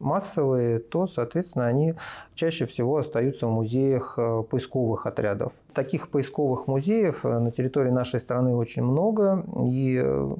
массовые, 0.00 0.78
то, 0.80 1.06
соответственно, 1.06 1.66
они 1.66 1.94
чаще 2.34 2.66
всего 2.66 2.96
остаются 2.96 3.46
в 3.46 3.50
музеях 3.50 4.14
э, 4.16 4.42
поисковых 4.48 5.06
отрядов. 5.06 5.52
Таких 5.74 6.08
поисковых 6.08 6.66
музеев 6.66 7.24
э, 7.24 7.38
на 7.38 7.52
территории 7.52 7.90
нашей 7.90 8.20
страны 8.20 8.56
очень 8.56 8.82
много, 8.82 9.44
и 9.64 10.00
э, 10.02 10.34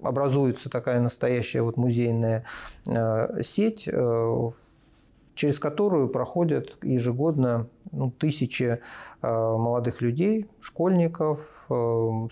образуется 0.00 0.70
такая 0.70 1.00
настоящая 1.00 1.60
вот 1.60 1.76
музейная 1.76 2.46
сеть, 3.42 3.82
через 5.34 5.58
которую 5.58 6.08
проходят 6.08 6.78
ежегодно 6.82 7.66
ну, 7.92 8.10
тысячи 8.10 8.80
молодых 9.20 10.00
людей, 10.00 10.48
школьников, 10.62 11.68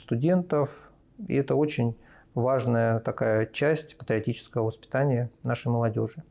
студентов. 0.00 0.90
И 1.26 1.34
это 1.34 1.56
очень 1.56 1.94
важная 2.34 3.00
такая 3.00 3.44
часть 3.44 3.98
патриотического 3.98 4.64
воспитания 4.64 5.30
нашей 5.42 5.68
молодежи. 5.68 6.22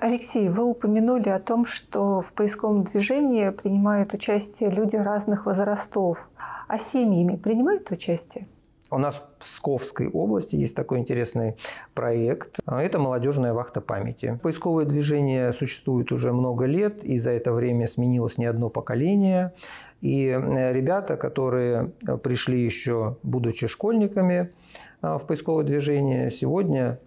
Алексей, 0.00 0.48
вы 0.48 0.64
упомянули 0.64 1.28
о 1.28 1.38
том, 1.38 1.66
что 1.66 2.22
в 2.22 2.32
поисковом 2.32 2.84
движении 2.84 3.50
принимают 3.50 4.14
участие 4.14 4.70
люди 4.70 4.96
разных 4.96 5.44
возрастов. 5.44 6.30
А 6.66 6.78
семьями 6.78 7.36
принимают 7.36 7.90
участие? 7.90 8.48
У 8.90 8.96
нас 8.98 9.16
в 9.16 9.40
Псковской 9.40 10.08
области 10.08 10.56
есть 10.56 10.74
такой 10.74 10.98
интересный 11.00 11.56
проект. 11.92 12.58
Это 12.66 12.98
молодежная 12.98 13.52
вахта 13.52 13.82
памяти. 13.82 14.38
Поисковое 14.42 14.86
движение 14.86 15.52
существует 15.52 16.10
уже 16.10 16.32
много 16.32 16.64
лет, 16.64 17.04
и 17.04 17.18
за 17.18 17.30
это 17.30 17.52
время 17.52 17.86
сменилось 17.86 18.38
не 18.38 18.46
одно 18.46 18.70
поколение. 18.70 19.52
И 20.00 20.26
э, 20.26 20.72
ребята, 20.72 21.16
которые 21.16 21.92
пришли 22.22 22.60
еще, 22.60 23.18
будучи 23.22 23.66
школьниками 23.66 24.52
э, 25.02 25.18
в 25.18 25.26
поисковое 25.26 25.64
движение, 25.64 26.30
сегодня 26.30 26.98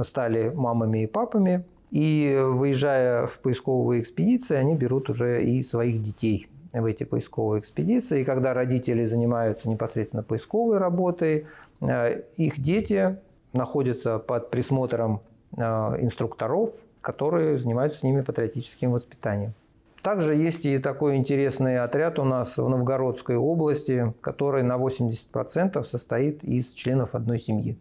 стали 0.00 0.50
мамами 0.50 1.02
и 1.02 1.06
папами 1.06 1.64
и 1.90 2.38
выезжая 2.38 3.26
в 3.26 3.38
поисковые 3.38 4.02
экспедиции, 4.02 4.56
они 4.56 4.74
берут 4.74 5.08
уже 5.10 5.44
и 5.44 5.62
своих 5.62 6.02
детей 6.02 6.48
в 6.72 6.84
эти 6.84 7.04
поисковые 7.04 7.60
экспедиции. 7.60 8.20
И 8.20 8.24
когда 8.24 8.54
родители 8.54 9.06
занимаются 9.06 9.68
непосредственно 9.68 10.22
поисковой 10.22 10.78
работой, 10.78 11.46
э, 11.80 12.22
их 12.36 12.60
дети 12.60 13.16
находятся 13.52 14.18
под 14.18 14.50
присмотром 14.50 15.20
э, 15.56 15.62
инструкторов, 15.62 16.70
которые 17.00 17.58
занимаются 17.58 18.00
с 18.00 18.02
ними 18.02 18.20
патриотическим 18.20 18.92
воспитанием. 18.92 19.54
Также 20.02 20.36
есть 20.36 20.64
и 20.64 20.78
такой 20.78 21.16
интересный 21.16 21.78
отряд 21.80 22.18
у 22.18 22.24
нас 22.24 22.56
в 22.56 22.68
Новгородской 22.68 23.36
области, 23.36 24.12
который 24.20 24.62
на 24.62 24.76
80% 24.76 25.82
состоит 25.84 26.44
из 26.44 26.68
членов 26.72 27.14
одной 27.14 27.40
семьи. 27.40 27.76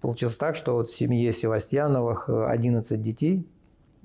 Получилось 0.00 0.36
так, 0.36 0.56
что 0.56 0.74
вот 0.74 0.88
в 0.88 0.96
семье 0.96 1.32
Севастьяновых 1.32 2.28
11 2.28 2.90
э, 2.92 2.96
детей, 2.96 3.48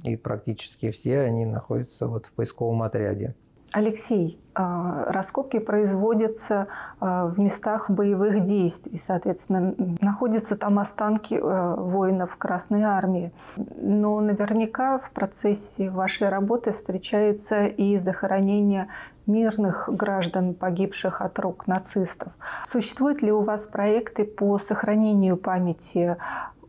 и 0.04 0.16
практически 0.16 0.92
все 0.92 1.20
они 1.20 1.46
находятся 1.46 2.08
вот 2.08 2.26
в 2.26 2.32
поисковом 2.32 2.82
отряде. 2.82 3.36
Алексей, 3.74 4.40
а, 4.54 5.06
раскопки 5.12 5.58
производятся 5.58 6.68
а, 7.00 7.26
в 7.26 7.40
местах 7.40 7.90
боевых 7.90 8.44
действий, 8.44 8.98
соответственно, 8.98 9.74
находятся 10.00 10.56
там 10.56 10.78
останки 10.78 11.34
э, 11.34 11.76
воинов 11.78 12.38
Красной 12.38 12.84
Армии. 12.84 13.32
Но 13.58 14.20
наверняка 14.22 15.00
в 15.00 15.10
процессе 15.12 15.90
вашей 15.90 16.30
работы 16.30 16.72
встречаются 16.72 17.66
и 17.66 17.98
захоронения 17.98 18.90
мирных 19.26 19.90
граждан, 19.92 20.54
погибших 20.54 21.22
от 21.22 21.40
рук 21.40 21.68
нацистов. 21.68 22.34
Существуют 22.66 23.22
ли 23.22 23.32
у 23.32 23.42
вас 23.42 23.68
проекты 23.68 24.26
по 24.26 24.58
сохранению 24.58 25.38
памяти 25.38 26.18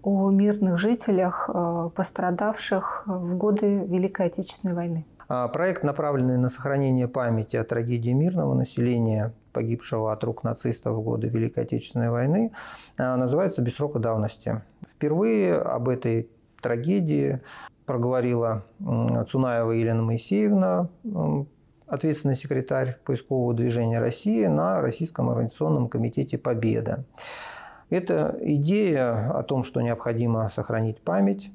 о 0.02 0.30
мирных 0.30 0.78
жителях, 0.78 1.48
э, 1.52 1.90
пострадавших 1.94 3.04
в 3.06 3.36
годы 3.36 3.84
Великой 3.86 4.26
Отечественной 4.26 4.74
войны? 4.74 5.06
А, 5.28 5.48
проект, 5.48 5.82
направленный 5.82 6.36
на 6.36 6.50
сохранение 6.50 7.08
памяти 7.08 7.56
о 7.56 7.64
трагедии 7.64 8.10
мирного 8.10 8.54
населения, 8.54 9.32
погибшего 9.52 10.12
от 10.12 10.22
рук 10.24 10.44
нацистов 10.44 10.96
в 10.96 11.00
годы 11.00 11.28
Великой 11.28 11.64
Отечественной 11.64 12.10
войны, 12.10 12.52
а, 12.98 13.16
называется 13.16 13.62
«Без 13.62 13.76
срока 13.76 13.98
давности». 13.98 14.62
Впервые 14.90 15.56
об 15.56 15.88
этой 15.88 16.28
трагедии 16.60 17.40
проговорила 17.86 18.64
Цунаева 19.28 19.72
Елена 19.72 20.02
Моисеевна, 20.02 20.88
ответственный 21.86 22.36
секретарь 22.36 22.98
поискового 23.04 23.54
движения 23.54 24.00
России 24.00 24.46
на 24.46 24.80
Российском 24.80 25.30
организационном 25.30 25.88
комитете 25.88 26.38
«Победа». 26.38 27.04
Эта 27.90 28.36
идея 28.40 29.30
о 29.30 29.42
том, 29.42 29.62
что 29.62 29.80
необходимо 29.80 30.48
сохранить 30.48 31.00
память 31.00 31.50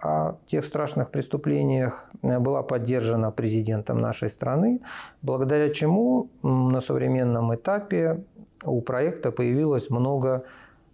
о 0.00 0.36
тех 0.46 0.64
страшных 0.64 1.10
преступлениях, 1.10 2.08
была 2.22 2.62
поддержана 2.62 3.30
президентом 3.30 3.98
нашей 3.98 4.30
страны, 4.30 4.80
благодаря 5.22 5.70
чему 5.70 6.30
на 6.42 6.80
современном 6.80 7.54
этапе 7.54 8.24
у 8.64 8.80
проекта 8.80 9.30
появилось 9.30 9.90
много 9.90 10.44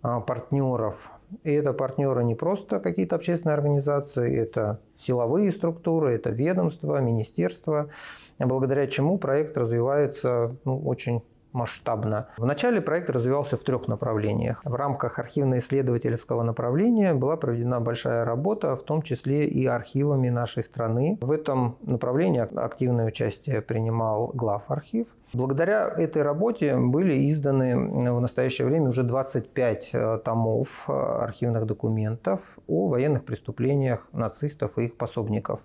а, 0.03 0.21
партнеров. 0.21 1.11
И 1.43 1.53
это 1.53 1.73
партнеры 1.73 2.25
не 2.25 2.35
просто 2.35 2.81
какие-то 2.81 3.17
общественные 3.17 3.55
организации, 3.55 4.37
это 4.37 4.81
силовые 4.99 5.51
структуры, 5.53 6.15
это 6.15 6.31
ведомства, 6.31 7.01
министерства, 7.01 7.91
благодаря 8.39 8.87
чему 8.87 9.19
проект 9.19 9.57
развивается 9.57 10.57
ну, 10.65 10.79
очень 10.87 11.23
масштабно. 11.55 12.29
Вначале 12.37 12.81
проект 12.81 13.09
развивался 13.11 13.57
в 13.57 13.63
трех 13.63 13.89
направлениях. 13.89 14.61
В 14.65 14.75
рамках 14.75 15.19
архивно-исследовательского 15.19 16.43
направления 16.43 17.15
была 17.15 17.37
проведена 17.37 17.81
большая 17.81 18.25
работа, 18.25 18.77
в 18.77 18.83
том 18.83 19.03
числе 19.03 19.47
и 19.47 19.67
архивами 19.67 20.29
нашей 20.29 20.65
страны. 20.65 21.19
В 21.21 21.31
этом 21.31 21.77
направлении 21.83 22.41
активное 22.41 23.07
участие 23.07 23.63
принимал 23.63 24.31
глав 24.35 24.71
архив. 24.71 25.07
Благодаря 25.33 25.89
этой 25.89 26.23
работе 26.23 26.77
были 26.77 27.31
изданы 27.31 27.77
в 28.13 28.21
настоящее 28.21 28.67
время 28.69 28.89
уже 28.89 29.03
25 29.03 29.91
э, 29.93 30.19
томов 30.25 30.85
э, 30.89 30.93
архивных 30.93 31.67
документов 31.67 32.59
о 32.69 32.89
военных 32.89 33.25
преступлениях 33.25 34.07
нацистов 34.13 34.79
и 34.79 34.85
их 34.85 34.97
пособников. 34.97 35.61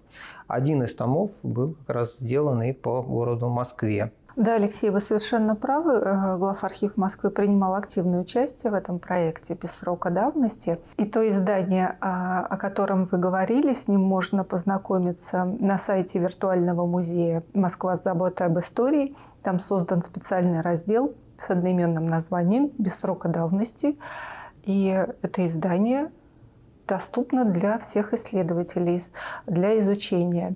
Один 0.48 0.84
из 0.84 0.96
томов 0.96 1.32
был 1.44 1.76
как 1.86 1.96
раз 1.96 2.16
сделан 2.20 2.64
и 2.64 2.74
по 2.74 3.02
городу 3.02 3.50
Москве. 3.50 4.12
Да, 4.36 4.56
Алексей, 4.56 4.90
вы 4.90 5.00
совершенно 5.00 5.56
правы. 5.56 5.94
Э, 5.94 6.38
Главархив 6.38 6.98
Москвы 6.98 7.30
принимал 7.30 7.76
активное 7.76 8.22
участие 8.22 8.72
в 8.72 8.76
этом 8.76 9.00
проекте 9.00 9.56
без 9.56 9.72
срока 9.72 10.12
давности. 10.12 10.80
И 10.98 11.06
то 11.06 11.28
издание, 11.28 11.98
а, 12.00 12.46
о 12.46 12.58
котором 12.58 13.06
вы 13.06 13.18
говорили, 13.18 13.74
с 13.74 13.88
ним 13.88 14.02
можно 14.02 14.44
познакомиться 14.44 15.46
на 15.46 15.78
сайте 15.78 16.20
виртуального 16.20 16.86
музея 16.86 17.44
«Москва 17.54 17.96
с 17.96 18.04
заботой 18.04 18.48
об 18.48 18.60
истории». 18.60 19.16
Там 19.44 19.60
создан 19.60 20.02
специальный 20.04 20.62
раздел 20.62 21.14
с 21.38 21.50
одноименным 21.50 22.06
названием 22.06 22.72
«Без 22.78 22.96
срока 22.96 23.30
давности». 23.30 23.98
И 24.64 25.06
это 25.22 25.46
издание 25.46 26.12
доступно 26.88 27.46
для 27.46 27.78
всех 27.80 28.14
исследователей 28.14 29.02
для 29.46 29.78
изучения. 29.80 30.56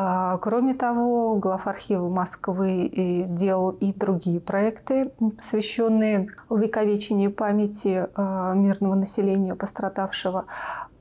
А, 0.00 0.38
кроме 0.38 0.74
того, 0.74 1.34
главархив 1.34 2.02
Москвы 2.02 3.26
делал 3.26 3.70
и 3.70 3.92
другие 3.92 4.38
проекты, 4.38 5.10
посвященные 5.36 6.28
увековечению 6.48 7.32
памяти 7.32 8.06
а, 8.14 8.54
мирного 8.54 8.94
населения, 8.94 9.56
пострадавшего 9.56 10.44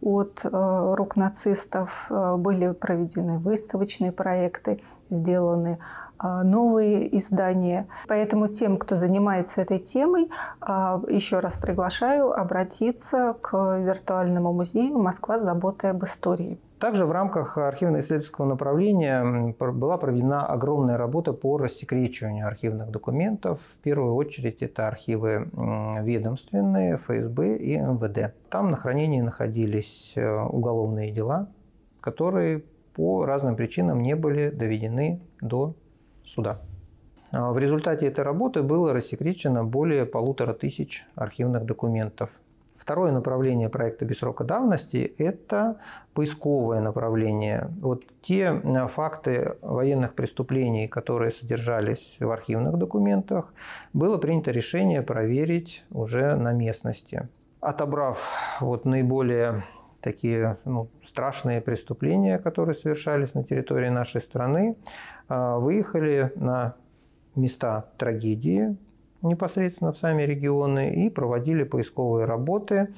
от 0.01 0.39
а, 0.43 0.95
рук 0.95 1.15
нацистов. 1.15 2.09
Были 2.09 2.71
проведены 2.71 3.37
выставочные 3.37 4.11
проекты, 4.11 4.81
сделаны 5.11 5.77
новые 6.19 7.15
издания. 7.15 7.87
Поэтому 8.07 8.47
тем, 8.47 8.77
кто 8.77 8.95
занимается 8.95 9.61
этой 9.61 9.77
темой, 9.77 10.31
еще 10.63 11.37
раз 11.37 11.57
приглашаю 11.57 12.31
обратиться 12.31 13.35
к 13.39 13.77
виртуальному 13.77 14.51
музею 14.51 14.97
«Москва 14.97 15.37
с 15.37 15.43
заботой 15.43 15.91
об 15.91 16.03
истории». 16.03 16.59
Также 16.79 17.07
в 17.07 17.11
рамках 17.11 17.57
архивно-исследовательского 17.57 18.45
направления 18.45 19.55
была 19.57 19.97
проведена 19.97 20.45
огромная 20.45 20.95
работа 20.95 21.33
по 21.33 21.57
рассекречиванию 21.57 22.45
архивных 22.45 22.91
документов. 22.91 23.59
В 23.73 23.77
первую 23.77 24.13
очередь 24.13 24.61
это 24.61 24.87
архивы 24.87 25.49
ведомственные, 26.01 26.97
ФСБ 26.97 27.57
и 27.57 27.77
МВД. 27.77 28.35
Там 28.51 28.69
на 28.69 28.77
хранении 28.77 29.21
находились 29.21 30.13
э, 30.15 30.29
уголовные 30.29 31.11
дела, 31.11 31.49
которые 31.99 32.63
по 32.93 33.25
разным 33.25 33.55
причинам 33.55 34.03
не 34.03 34.15
были 34.15 34.51
доведены 34.51 35.19
до 35.41 35.73
суда. 36.25 36.61
А 37.31 37.51
в 37.53 37.57
результате 37.57 38.05
этой 38.05 38.23
работы 38.23 38.61
было 38.61 38.93
рассекречено 38.93 39.63
более 39.63 40.05
полутора 40.05 40.53
тысяч 40.53 41.05
архивных 41.15 41.65
документов. 41.65 42.29
Второе 42.87 43.11
направление 43.11 43.67
проекта 43.67 44.05
«Без 44.05 44.19
срока 44.19 44.45
давности»– 44.45 45.13
это 45.17 45.75
поисковое 46.13 46.79
направление. 46.79 47.69
Вот 47.81 48.05
те 48.21 48.61
э, 48.63 48.87
факты 48.87 49.57
военных 49.61 50.13
преступлений, 50.13 50.87
которые 50.87 51.31
содержались 51.31 52.15
в 52.17 52.31
архивных 52.31 52.77
документах, 52.77 53.53
было 53.91 54.17
принято 54.17 54.51
решение 54.51 55.01
проверить 55.01 55.83
уже 55.91 56.37
на 56.37 56.53
местности. 56.53 57.27
Отобрав 57.59 58.25
вот 58.61 58.85
наиболее 58.85 59.65
такие 59.99 60.57
ну, 60.63 60.87
страшные 61.05 61.59
преступления, 61.59 62.39
которые 62.39 62.73
совершались 62.73 63.33
на 63.33 63.43
территории 63.43 63.89
нашей 63.89 64.21
страны, 64.21 64.77
э, 65.27 65.55
выехали 65.57 66.31
на 66.35 66.75
места 67.35 67.89
трагедии 67.97 68.77
непосредственно 69.21 69.91
в 69.91 69.97
сами 69.97 70.23
регионы 70.23 70.93
и 70.93 71.09
проводили 71.09 71.63
поисковые 71.63 72.25
работы 72.25 72.89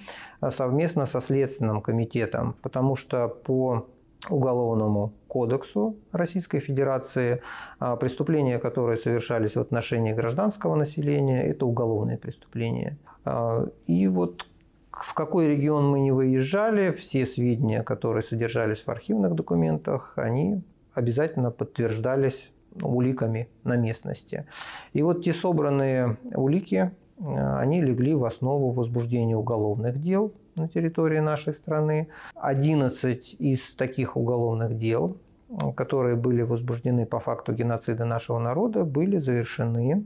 а, 0.42 0.52
совместно 0.52 1.06
со 1.06 1.22
Следственным 1.22 1.82
комитетом, 1.82 2.56
потому 2.62 2.96
что 2.96 3.28
по 3.28 3.86
Уголовному 4.28 5.14
кодексу 5.30 5.96
Российской 6.12 6.60
Федерации 6.60 7.42
а, 7.80 7.96
преступления, 7.96 8.60
которые 8.60 8.98
совершались 8.98 9.56
в 9.56 9.62
отношении 9.62 10.12
гражданского 10.12 10.76
населения, 10.76 11.44
это 11.44 11.66
уголовные 11.66 12.18
преступления. 12.18 12.98
А, 13.24 13.66
и 13.88 14.08
вот 14.08 14.46
в 14.92 15.14
какой 15.14 15.48
регион 15.48 15.90
мы 15.90 16.02
не 16.02 16.12
выезжали, 16.12 16.92
все 16.92 17.26
сведения, 17.26 17.82
которые 17.82 18.24
содержались 18.24 18.84
в 18.84 18.90
архивных 18.90 19.36
документах, 19.36 20.14
они 20.18 20.62
обязательно 20.94 21.52
подтверждались 21.52 22.52
уликами 22.82 23.50
на 23.64 23.76
местности. 23.76 24.46
И 24.94 25.02
вот 25.02 25.24
те 25.24 25.34
собранные 25.34 26.18
улики, 26.34 26.92
э, 27.20 27.58
они 27.58 27.82
легли 27.82 28.14
в 28.14 28.26
основу 28.26 28.72
возбуждения 28.72 29.36
уголовных 29.36 30.02
дел 30.02 30.34
на 30.56 30.68
территории 30.68 31.20
нашей 31.20 31.54
страны. 31.54 32.10
11 32.36 33.36
из 33.40 33.74
таких 33.76 34.18
уголовных 34.18 34.78
дел, 34.78 35.18
которые 35.76 36.16
были 36.16 36.44
возбуждены 36.44 37.06
по 37.06 37.20
факту 37.20 37.54
геноцида 37.54 38.06
нашего 38.06 38.40
народа, 38.40 38.84
были 38.84 39.18
завершены, 39.18 40.04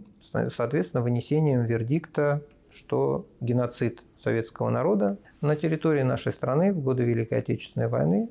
соответственно, 0.55 1.03
вынесением 1.03 1.64
вердикта, 1.64 2.41
что 2.72 3.26
геноцид 3.41 4.03
советского 4.24 4.70
народа 4.70 5.18
на 5.41 5.55
территории 5.55 6.03
нашей 6.03 6.32
страны 6.32 6.74
в 6.74 6.82
годы 6.82 7.03
Великой 7.03 7.39
Отечественной 7.39 7.88
войны 7.88 8.30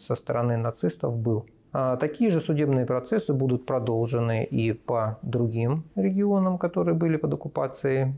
со 0.00 0.16
стороны 0.16 0.56
нацистов 0.56 1.16
был. 1.16 1.46
А 1.72 1.96
такие 1.96 2.30
же 2.30 2.40
судебные 2.40 2.86
процессы 2.86 3.32
будут 3.32 3.66
продолжены 3.66 4.44
и 4.44 4.72
по 4.72 5.18
другим 5.22 5.84
регионам, 5.96 6.58
которые 6.58 6.94
были 6.94 7.16
под 7.16 7.34
оккупацией. 7.34 8.14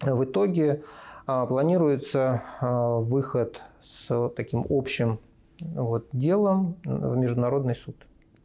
В 0.00 0.24
итоге 0.24 0.82
а, 1.26 1.46
планируется 1.46 2.42
а, 2.60 2.98
выход 2.98 3.62
с 3.82 4.30
таким 4.36 4.66
общим 4.68 5.18
вот 5.60 6.06
делом 6.12 6.76
в 6.84 7.16
Международный 7.16 7.74
суд. 7.74 7.96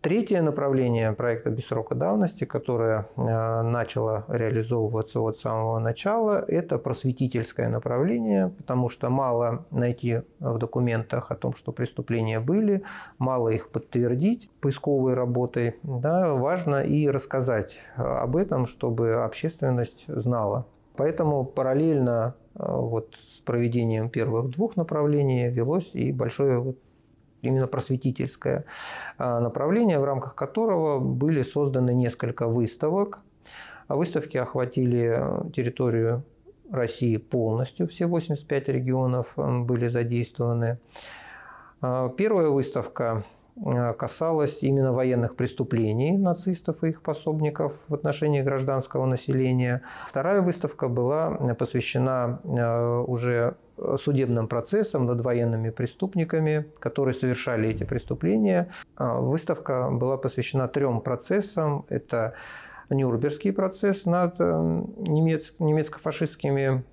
Третье 0.03 0.41
направление 0.41 1.13
проекта 1.13 1.49
«Без 1.49 1.65
срока 1.65 1.95
давности», 1.95 2.43
которое 2.43 3.07
э, 3.15 3.61
начало 3.61 4.25
реализовываться 4.27 5.21
от 5.21 5.39
самого 5.39 5.79
начала, 5.79 6.43
это 6.45 6.77
просветительское 6.77 7.69
направление, 7.69 8.49
потому 8.49 8.89
что 8.89 9.09
мало 9.09 9.65
найти 9.71 10.23
в 10.41 10.57
документах 10.57 11.31
о 11.31 11.35
том, 11.35 11.55
что 11.55 11.71
преступления 11.71 12.41
были, 12.41 12.83
мало 13.17 13.47
их 13.47 13.69
подтвердить 13.69 14.49
поисковой 14.59 15.13
работой. 15.13 15.77
Да, 15.83 16.33
важно 16.33 16.83
и 16.83 17.07
рассказать 17.07 17.79
об 17.95 18.35
этом, 18.35 18.65
чтобы 18.65 19.23
общественность 19.23 20.03
знала. 20.07 20.65
Поэтому 20.97 21.45
параллельно 21.45 22.35
э, 22.55 22.65
вот 22.67 23.15
с 23.37 23.39
проведением 23.39 24.09
первых 24.09 24.49
двух 24.49 24.75
направлений 24.75 25.47
велось 25.49 25.91
и 25.95 26.11
большое 26.11 26.59
вот 26.59 26.77
именно 27.43 27.67
просветительское 27.67 28.65
а, 29.17 29.39
направление, 29.39 29.99
в 29.99 30.03
рамках 30.03 30.35
которого 30.35 30.99
были 30.99 31.43
созданы 31.43 31.93
несколько 31.93 32.47
выставок. 32.47 33.19
Выставки 33.89 34.37
охватили 34.37 35.21
территорию 35.53 36.23
России 36.71 37.17
полностью, 37.17 37.87
все 37.87 38.07
85 38.07 38.69
регионов 38.69 39.33
были 39.35 39.87
задействованы. 39.89 40.79
А, 41.81 42.09
первая 42.09 42.47
выставка 42.47 43.23
а, 43.63 43.93
касалась 43.93 44.63
именно 44.63 44.93
военных 44.93 45.35
преступлений 45.35 46.17
нацистов 46.17 46.83
и 46.83 46.89
их 46.89 47.01
пособников 47.01 47.73
в 47.87 47.93
отношении 47.93 48.41
гражданского 48.41 49.05
населения. 49.05 49.81
Вторая 50.07 50.41
выставка 50.41 50.87
была 50.87 51.31
посвящена 51.59 52.39
уже 53.07 53.55
судебным 53.97 54.47
процессом 54.47 55.05
над 55.05 55.21
военными 55.21 55.69
преступниками, 55.69 56.65
которые 56.79 57.15
совершали 57.15 57.69
эти 57.69 57.83
преступления. 57.83 58.69
А, 58.95 59.19
выставка 59.19 59.89
была 59.91 60.17
посвящена 60.17 60.67
трем 60.67 61.01
процессам. 61.01 61.85
Это 61.89 62.33
Нюрнбергский 62.89 63.51
процесс 63.51 64.05
над 64.05 64.35
э, 64.39 64.83
немецко-фашистскими 65.07 66.83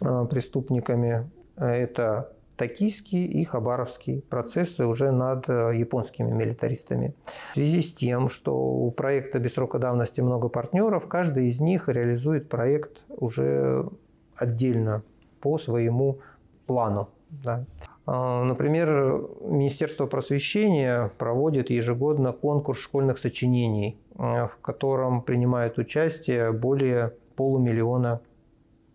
э, 0.00 0.26
преступниками. 0.30 1.30
Это 1.56 2.32
Токийский 2.56 3.24
и 3.26 3.44
Хабаровский 3.44 4.22
процессы 4.22 4.84
уже 4.86 5.10
над 5.10 5.48
э, 5.48 5.72
японскими 5.74 6.30
милитаристами. 6.30 7.14
В 7.52 7.54
связи 7.54 7.82
с 7.82 7.92
тем, 7.92 8.28
что 8.28 8.54
у 8.56 8.90
проекта 8.90 9.38
без 9.38 9.54
срока 9.54 9.78
давности 9.78 10.20
много 10.20 10.48
партнеров, 10.48 11.08
каждый 11.08 11.48
из 11.48 11.60
них 11.60 11.88
реализует 11.88 12.48
проект 12.48 13.02
уже 13.08 13.88
отдельно 14.36 15.02
по 15.44 15.58
своему 15.58 16.20
плану. 16.66 17.10
Да. 17.28 17.66
А, 18.06 18.42
например, 18.42 19.28
Министерство 19.42 20.06
просвещения 20.06 21.12
проводит 21.18 21.68
ежегодно 21.68 22.32
конкурс 22.32 22.78
школьных 22.78 23.18
сочинений, 23.18 23.98
а, 24.16 24.46
в 24.46 24.56
котором 24.62 25.20
принимают 25.20 25.76
участие 25.76 26.50
более 26.52 27.12
полумиллиона 27.36 28.20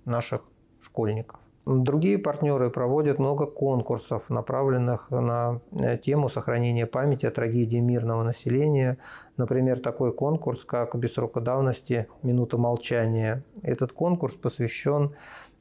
наших 0.05 0.41
школьников. 0.81 1.39
Другие 1.65 2.17
партнеры 2.17 2.71
проводят 2.71 3.19
много 3.19 3.45
конкурсов, 3.45 4.31
направленных 4.31 5.11
на 5.11 5.61
э, 5.71 5.99
тему 5.99 6.27
сохранения 6.27 6.87
памяти 6.87 7.27
о 7.27 7.31
трагедии 7.31 7.77
мирного 7.77 8.23
населения. 8.23 8.97
Например, 9.37 9.79
такой 9.79 10.11
конкурс, 10.11 10.65
как 10.65 10.95
«Без 10.97 11.13
срока 11.13 11.41
давности. 11.41 12.07
Минута 12.23 12.57
молчания». 12.57 13.43
Этот 13.61 13.91
конкурс 13.91 14.33
посвящен 14.33 15.13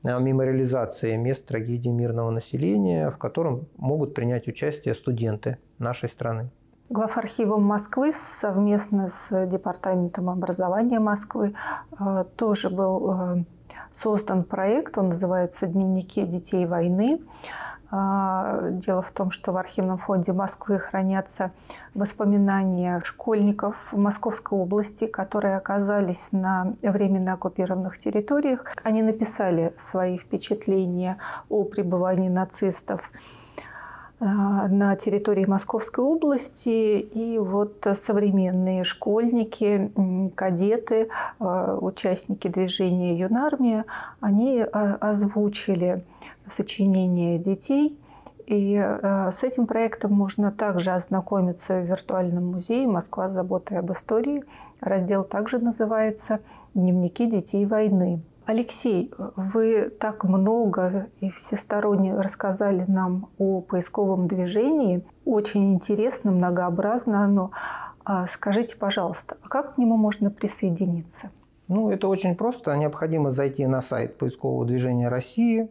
мемориализации 0.05 1.16
мест 1.16 1.46
трагедии 1.46 1.88
мирного 1.88 2.30
населения, 2.30 3.11
в 3.11 3.18
котором 3.18 3.66
могут 3.76 4.14
принять 4.14 4.49
участие 4.49 4.94
студенты 4.94 5.59
нашей 5.78 6.09
страны. 6.09 6.51
Главархивом 6.90 7.62
Москвы 7.64 8.12
совместно 8.12 9.09
с 9.09 9.46
Департаментом 9.46 10.30
образования 10.30 11.01
Москвы 11.01 11.55
э, 11.99 12.24
тоже 12.36 12.70
был 12.70 13.12
э, 13.12 13.44
создан 13.90 14.42
проект, 14.42 14.96
он 14.96 15.11
называется 15.11 15.66
«Дневники 15.66 16.24
детей 16.24 16.64
войны». 16.64 17.20
А, 17.91 18.68
дело 18.70 19.01
в 19.01 19.11
том, 19.12 19.30
что 19.30 19.53
в 19.53 19.57
архивном 19.57 19.97
фонде 19.97 20.32
Москвы 20.34 20.78
хранятся 20.78 21.53
воспоминания 21.95 23.01
школьников 23.03 23.95
Московской 23.95 24.59
области, 24.59 25.07
которые 25.07 25.57
оказались 25.57 26.32
на 26.32 26.74
временно 26.82 27.32
оккупированных 27.32 27.99
территориях. 27.99 28.66
Они 28.84 29.03
написали 29.03 29.72
свои 29.78 30.18
впечатления 30.18 31.16
о 31.49 31.64
пребывании 31.64 32.28
нацистов 32.28 33.11
а, 34.20 34.68
на 34.68 34.95
территории 34.97 35.47
Московской 35.47 36.05
области. 36.05 36.99
И 37.01 37.39
вот 37.39 37.86
современные 37.95 38.84
школьники, 38.84 39.91
кадеты, 40.34 41.09
а, 41.39 41.78
участники 41.80 42.49
движения 42.49 43.18
«Юнармия», 43.18 43.86
они 44.20 44.61
озвучили 44.61 46.05
сочинения 46.53 47.38
детей. 47.38 47.99
И 48.46 48.74
э, 48.76 49.30
с 49.30 49.42
этим 49.42 49.66
проектом 49.66 50.14
можно 50.14 50.51
также 50.51 50.92
ознакомиться 50.92 51.80
в 51.80 51.84
виртуальном 51.84 52.53
музее 52.53 52.86
«Москва 52.86 53.28
с 53.28 53.32
заботой 53.32 53.78
об 53.78 53.92
истории». 53.92 54.42
Раздел 54.80 55.24
также 55.24 55.59
называется 55.59 56.40
«Дневники 56.72 57.26
детей 57.26 57.66
войны». 57.66 58.22
Алексей, 58.46 59.12
вы 59.36 59.90
так 59.90 60.24
много 60.24 61.09
и 61.20 61.28
всесторонне 61.28 62.18
рассказали 62.18 62.86
нам 62.88 63.28
о 63.36 63.61
поисковом 63.61 64.26
движении. 64.26 65.05
Очень 65.26 65.74
интересно, 65.74 66.30
многообразно 66.30 67.24
оно. 67.24 67.51
А 68.07 68.24
скажите, 68.24 68.74
пожалуйста, 68.78 69.36
а 69.42 69.49
как 69.49 69.74
к 69.74 69.78
нему 69.78 69.99
можно 69.99 70.30
присоединиться? 70.30 71.28
Ну, 71.68 71.90
это 71.90 72.09
очень 72.09 72.34
просто. 72.34 72.74
Необходимо 72.74 73.32
зайти 73.32 73.66
на 73.66 73.82
сайт 73.82 74.16
поискового 74.16 74.64
движения 74.64 75.09
России, 75.09 75.68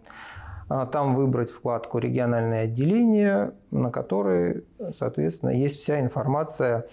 там 0.68 1.16
выбрать 1.16 1.50
вкладку 1.50 1.98
«Региональное 2.00 2.64
отделение», 2.66 3.54
на 3.72 3.92
которой, 3.92 4.66
соответственно, 4.98 5.52
есть 5.52 5.82
вся 5.82 6.02
информация 6.02 6.88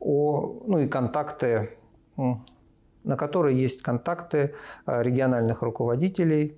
о, 0.00 0.62
ну 0.66 0.78
и 0.78 0.88
контакты, 0.88 1.70
на 2.16 3.16
которой 3.16 3.54
есть 3.54 3.82
контакты 3.82 4.54
региональных 4.86 5.62
руководителей. 5.62 6.56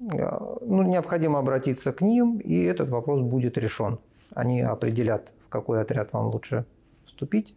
Ну, 0.00 0.82
необходимо 0.82 1.38
обратиться 1.38 1.92
к 1.92 2.00
ним, 2.00 2.38
и 2.38 2.62
этот 2.62 2.88
вопрос 2.88 3.20
будет 3.20 3.58
решен. 3.58 3.98
Они 4.34 4.60
определят, 4.60 5.32
в 5.40 5.48
какой 5.48 5.80
отряд 5.80 6.12
вам 6.12 6.28
лучше 6.28 6.64
вступить 7.04 7.54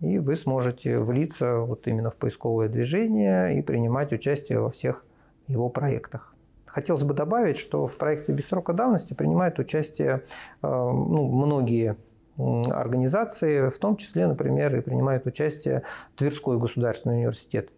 и 0.00 0.18
вы 0.18 0.36
сможете 0.36 0.98
влиться 0.98 1.58
вот 1.58 1.86
именно 1.86 2.10
в 2.10 2.16
поисковое 2.16 2.68
движение 2.68 3.58
и 3.58 3.62
принимать 3.62 4.12
участие 4.12 4.60
во 4.60 4.70
всех 4.70 5.04
его 5.48 5.68
проектах. 5.68 6.34
Хотелось 6.78 7.02
бы 7.02 7.12
добавить, 7.12 7.58
что 7.58 7.88
в 7.88 7.96
проекте 7.96 8.32
«Без 8.32 8.46
срока 8.46 8.72
давности» 8.72 9.12
принимают 9.12 9.58
участие 9.58 10.22
э, 10.62 10.68
ну, 10.68 11.26
многие 11.26 11.96
организации, 12.36 13.68
в 13.68 13.76
том 13.78 13.96
числе, 13.96 14.28
например, 14.28 14.76
и 14.76 14.80
принимает 14.80 15.26
участие 15.26 15.82
Тверской 16.14 16.56
государственный 16.56 17.16
университет. 17.16 17.70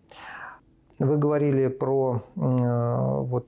Вы 0.98 1.16
говорили 1.16 1.68
про 1.68 2.22
э, 2.36 2.40
вот, 2.40 3.46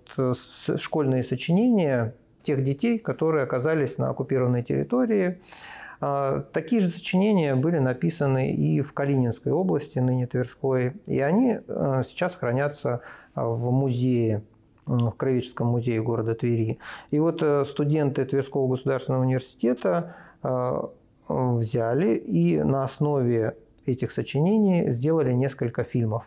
школьные 0.76 1.22
сочинения 1.22 2.14
тех 2.42 2.64
детей, 2.64 2.98
которые 2.98 3.44
оказались 3.44 3.98
на 3.98 4.08
оккупированной 4.08 4.62
территории, 4.62 5.38
а, 6.00 6.46
такие 6.52 6.80
же 6.80 6.88
сочинения 6.88 7.54
были 7.54 7.78
написаны 7.78 8.52
и 8.52 8.80
в 8.80 8.94
Калининской 8.94 9.52
области, 9.52 9.98
ныне 9.98 10.26
Тверской, 10.26 10.94
и 11.04 11.20
они 11.20 11.58
а, 11.68 12.02
сейчас 12.04 12.36
хранятся 12.36 13.02
в 13.34 13.70
музее 13.70 14.42
в 14.86 15.12
Краеведческом 15.12 15.68
музее 15.68 16.02
города 16.02 16.34
Твери. 16.34 16.78
И 17.10 17.18
вот 17.18 17.42
э, 17.42 17.64
студенты 17.64 18.24
Тверского 18.24 18.68
государственного 18.68 19.22
университета 19.22 20.16
взяли 21.28 22.16
и 22.16 22.60
на 22.62 22.82
основе 22.82 23.56
этих 23.86 24.10
сочинений 24.10 24.90
сделали 24.90 25.32
несколько 25.32 25.84
фильмов, 25.84 26.24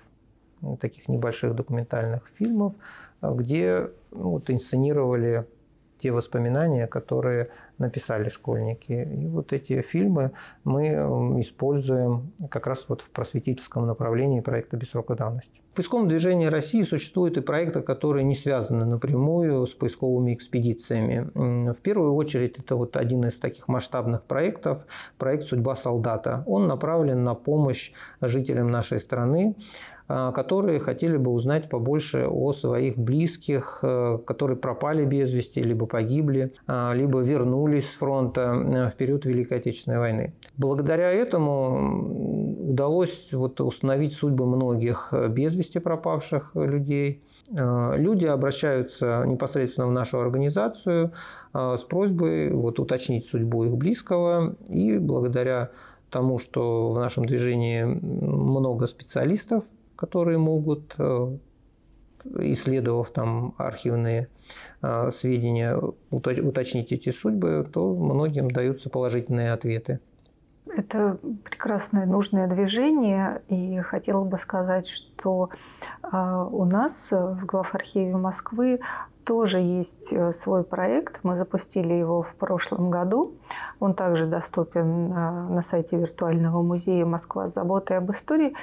таких 0.79 1.09
небольших 1.09 1.53
документальных 1.53 2.27
фильмов, 2.33 2.73
где 3.21 3.89
ну, 4.11 4.29
вот, 4.31 4.49
инсценировали 4.49 5.45
те 5.97 6.11
воспоминания, 6.11 6.87
которые 6.87 7.49
написали 7.77 8.29
школьники. 8.29 8.91
И 8.91 9.27
вот 9.27 9.53
эти 9.53 9.81
фильмы 9.81 10.31
мы 10.63 10.83
используем 11.41 12.31
как 12.49 12.67
раз 12.67 12.85
вот 12.87 13.01
в 13.01 13.09
просветительском 13.09 13.85
направлении 13.85 14.39
проекта 14.41 14.77
«Без 14.77 14.91
срока 14.91 15.15
давности». 15.15 15.61
В 15.73 15.75
поисковом 15.75 16.07
движении 16.07 16.45
России 16.45 16.83
существуют 16.83 17.35
и 17.35 17.41
проекты, 17.41 17.81
которые 17.81 18.23
не 18.23 18.35
связаны 18.35 18.85
напрямую 18.85 19.65
с 19.65 19.73
поисковыми 19.73 20.33
экспедициями. 20.33 21.29
В 21.33 21.81
первую 21.81 22.15
очередь 22.15 22.57
это 22.57 22.77
вот 22.77 22.95
один 22.95 23.25
из 23.25 23.37
таких 23.37 23.67
масштабных 23.67 24.23
проектов, 24.23 24.85
проект 25.17 25.47
«Судьба 25.47 25.75
солдата». 25.75 26.43
Он 26.47 26.67
направлен 26.67 27.25
на 27.25 27.35
помощь 27.35 27.91
жителям 28.21 28.71
нашей 28.71 29.01
страны, 29.01 29.55
которые 30.07 30.79
хотели 30.79 31.17
бы 31.17 31.31
узнать 31.31 31.69
побольше 31.69 32.27
о 32.27 32.53
своих 32.53 32.97
близких, 32.97 33.79
э, 33.81 34.19
которые 34.25 34.57
пропали 34.57 35.03
без 35.03 35.33
вести, 35.33 35.63
либо 35.63 35.87
погибли, 35.87 36.53
а, 36.67 36.93
либо 36.93 37.19
вернулись 37.19 37.89
с 37.89 37.95
фронта 37.95 38.41
э, 38.41 38.89
в 38.91 38.95
период 38.95 39.25
Великой 39.25 39.57
Отечественной 39.57 39.97
войны. 39.97 40.33
Благодаря 40.57 41.11
этому 41.11 42.69
удалось 42.69 43.29
вот 43.33 43.59
установить 43.61 44.13
судьбы 44.13 44.45
многих 44.45 45.11
без 45.29 45.55
вести 45.55 45.79
пропавших 45.79 46.51
людей. 46.53 47.23
А, 47.57 47.95
люди 47.95 48.25
обращаются 48.25 49.23
непосредственно 49.25 49.87
в 49.87 49.91
нашу 49.91 50.19
организацию 50.19 51.13
с 51.53 51.83
просьбой 51.85 52.51
вот, 52.51 52.79
уточнить 52.79 53.27
судьбу 53.27 53.63
их 53.63 53.77
близкого, 53.77 54.55
и 54.67 54.97
благодаря 54.97 55.71
тому, 56.09 56.37
что 56.37 56.91
в 56.91 56.99
нашем 56.99 57.25
движении 57.25 57.83
много 57.83 58.87
специалистов, 58.87 59.63
которые 59.95 60.37
могут, 60.37 60.95
э, 60.97 61.37
исследовав 62.39 63.11
там 63.11 63.53
архивные 63.57 64.27
э, 64.81 65.11
сведения, 65.11 65.79
уточнить 66.09 66.91
эти 66.91 67.11
судьбы, 67.11 67.67
то 67.71 67.95
многим 67.95 68.51
даются 68.51 68.89
положительные 68.89 69.51
ответы. 69.53 69.99
Это 70.75 71.17
прекрасное, 71.43 72.05
нужное 72.05 72.47
движение. 72.47 73.41
И 73.47 73.79
хотела 73.79 74.23
бы 74.23 74.37
сказать, 74.37 74.87
что 74.87 75.49
э, 76.03 76.47
у 76.51 76.65
нас 76.65 77.11
в 77.11 77.45
главархиве 77.45 78.15
Москвы 78.17 78.79
тоже 79.23 79.59
есть 79.59 80.13
свой 80.33 80.63
проект. 80.63 81.21
Мы 81.23 81.35
запустили 81.35 81.93
его 81.93 82.21
в 82.21 82.35
прошлом 82.35 82.91
году. 82.91 83.33
Он 83.79 83.95
также 83.95 84.27
доступен 84.27 85.09
на 85.09 85.61
сайте 85.63 85.97
виртуального 85.97 86.61
музея 86.61 87.05
«Москва 87.05 87.47
заботой 87.47 87.97
об 87.97 88.11
истории». 88.11 88.53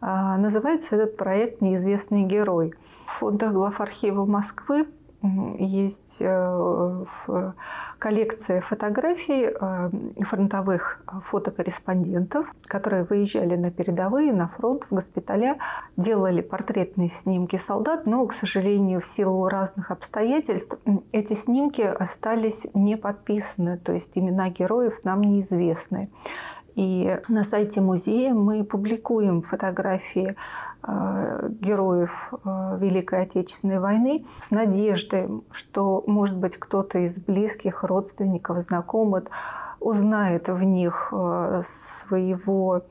А, 0.00 0.36
называется 0.38 0.96
этот 0.96 1.16
проект 1.16 1.60
«Неизвестный 1.60 2.22
герой». 2.22 2.74
В 3.06 3.18
фондах 3.18 3.52
главархива 3.52 4.24
Москвы 4.24 4.86
есть 5.58 6.18
э, 6.20 7.04
коллекция 7.98 8.62
фотографий 8.62 9.50
э, 9.50 9.90
фронтовых 10.20 11.02
фотокорреспондентов, 11.20 12.54
которые 12.64 13.04
выезжали 13.04 13.54
на 13.56 13.70
передовые, 13.70 14.32
на 14.32 14.48
фронт, 14.48 14.84
в 14.84 14.92
госпиталя, 14.92 15.58
делали 15.98 16.40
портретные 16.40 17.10
снимки 17.10 17.56
солдат, 17.56 18.06
но, 18.06 18.26
к 18.26 18.32
сожалению, 18.32 19.00
в 19.00 19.06
силу 19.06 19.46
разных 19.46 19.90
обстоятельств 19.90 20.78
эти 21.12 21.34
снимки 21.34 21.82
остались 21.82 22.66
не 22.72 22.96
подписаны, 22.96 23.76
то 23.76 23.92
есть 23.92 24.16
имена 24.16 24.48
героев 24.48 25.04
нам 25.04 25.20
неизвестны. 25.20 26.08
И 26.80 27.20
на 27.28 27.44
сайте 27.44 27.82
музея 27.82 28.32
мы 28.32 28.64
публикуем 28.64 29.42
фотографии 29.42 30.34
э, 30.82 31.48
героев 31.60 32.32
э, 32.32 32.78
Великой 32.80 33.24
Отечественной 33.24 33.80
войны 33.80 34.24
с 34.38 34.50
надеждой, 34.50 35.28
что, 35.50 36.02
может 36.06 36.38
быть, 36.38 36.56
кто-то 36.56 37.00
из 37.00 37.18
близких, 37.18 37.84
родственников, 37.84 38.60
знакомых 38.60 39.24
узнает 39.78 40.48
в 40.48 40.64
них 40.64 41.12
э, 41.12 41.60
своего 41.62 42.82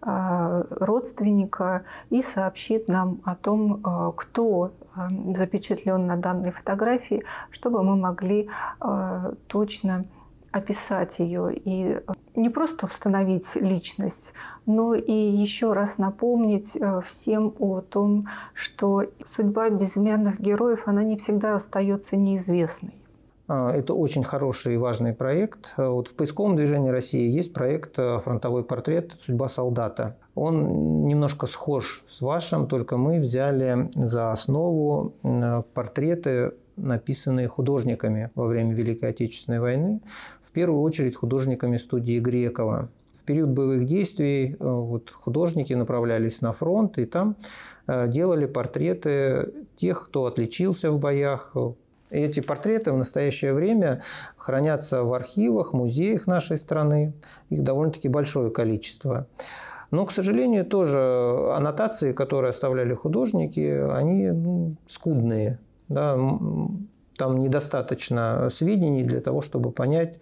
родственника 0.00 1.84
и 2.10 2.22
сообщит 2.22 2.88
нам 2.88 3.20
о 3.24 3.36
том, 3.36 4.12
кто 4.16 4.72
запечатлен 5.32 6.08
на 6.08 6.16
данной 6.16 6.50
фотографии, 6.50 7.22
чтобы 7.52 7.84
мы 7.84 7.94
могли 7.94 8.50
точно 9.46 10.02
описать 10.50 11.20
ее 11.20 11.54
и 11.54 12.00
не 12.34 12.48
просто 12.48 12.86
установить 12.86 13.56
личность, 13.56 14.32
но 14.66 14.94
и 14.94 15.12
еще 15.12 15.72
раз 15.72 15.98
напомнить 15.98 16.76
э, 16.76 17.00
всем 17.04 17.54
о 17.58 17.80
том, 17.80 18.24
что 18.54 19.04
судьба 19.24 19.70
безымянных 19.70 20.40
героев, 20.40 20.84
она 20.86 21.02
не 21.02 21.16
всегда 21.16 21.54
остается 21.54 22.16
неизвестной. 22.16 22.94
А, 23.48 23.72
это 23.72 23.94
очень 23.94 24.24
хороший 24.24 24.74
и 24.74 24.78
важный 24.78 25.12
проект. 25.12 25.74
Вот 25.76 26.08
в 26.08 26.14
поисковом 26.14 26.56
движении 26.56 26.90
России 26.90 27.28
есть 27.28 27.52
проект 27.52 27.98
э, 27.98 28.18
«Фронтовой 28.18 28.64
портрет. 28.64 29.16
Судьба 29.24 29.48
солдата». 29.48 30.16
Он 30.34 31.04
немножко 31.04 31.46
схож 31.46 32.04
с 32.08 32.22
вашим, 32.22 32.66
только 32.66 32.96
мы 32.96 33.18
взяли 33.18 33.90
за 33.94 34.32
основу 34.32 35.12
портреты, 35.74 36.52
написанные 36.76 37.48
художниками 37.48 38.30
во 38.34 38.46
время 38.46 38.72
Великой 38.72 39.10
Отечественной 39.10 39.60
войны 39.60 40.00
в 40.52 40.54
первую 40.54 40.82
очередь 40.82 41.16
художниками 41.16 41.78
студии 41.78 42.18
Грекова. 42.18 42.90
В 43.22 43.24
период 43.24 43.48
боевых 43.48 43.86
действий 43.86 44.52
э, 44.52 44.56
вот, 44.60 45.10
художники 45.10 45.72
направлялись 45.72 46.42
на 46.42 46.52
фронт 46.52 46.98
и 46.98 47.06
там 47.06 47.36
э, 47.86 48.06
делали 48.08 48.44
портреты 48.44 49.50
тех, 49.76 50.04
кто 50.04 50.26
отличился 50.26 50.90
в 50.90 50.98
боях. 50.98 51.56
Эти 52.10 52.40
портреты 52.40 52.92
в 52.92 52.98
настоящее 52.98 53.54
время 53.54 54.02
хранятся 54.36 55.04
в 55.04 55.14
архивах, 55.14 55.72
музеях 55.72 56.26
нашей 56.26 56.58
страны. 56.58 57.14
Их 57.48 57.62
довольно-таки 57.62 58.08
большое 58.08 58.50
количество. 58.50 59.26
Но, 59.90 60.04
к 60.04 60.12
сожалению, 60.12 60.66
тоже 60.66 60.98
аннотации, 61.54 62.12
которые 62.12 62.50
оставляли 62.50 62.92
художники, 62.92 63.66
они 63.90 64.30
ну, 64.30 64.74
скудные. 64.86 65.58
Да, 65.88 66.18
там 67.16 67.38
недостаточно 67.40 68.48
сведений 68.54 69.02
для 69.02 69.20
того, 69.20 69.40
чтобы 69.40 69.70
понять, 69.70 70.18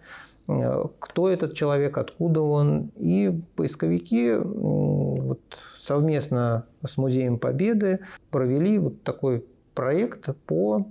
э, 0.47 0.83
кто 0.99 1.29
этот 1.29 1.53
человек, 1.53 1.97
откуда 1.97 2.41
он. 2.41 2.91
И 2.97 3.31
поисковики 3.55 4.33
вот, 4.35 5.41
совместно 5.79 6.65
с 6.85 6.97
Музеем 6.97 7.37
Победы 7.37 7.99
провели 8.29 8.77
вот 8.77 9.03
такой 9.03 9.45
проект 9.73 10.29
по 10.45 10.85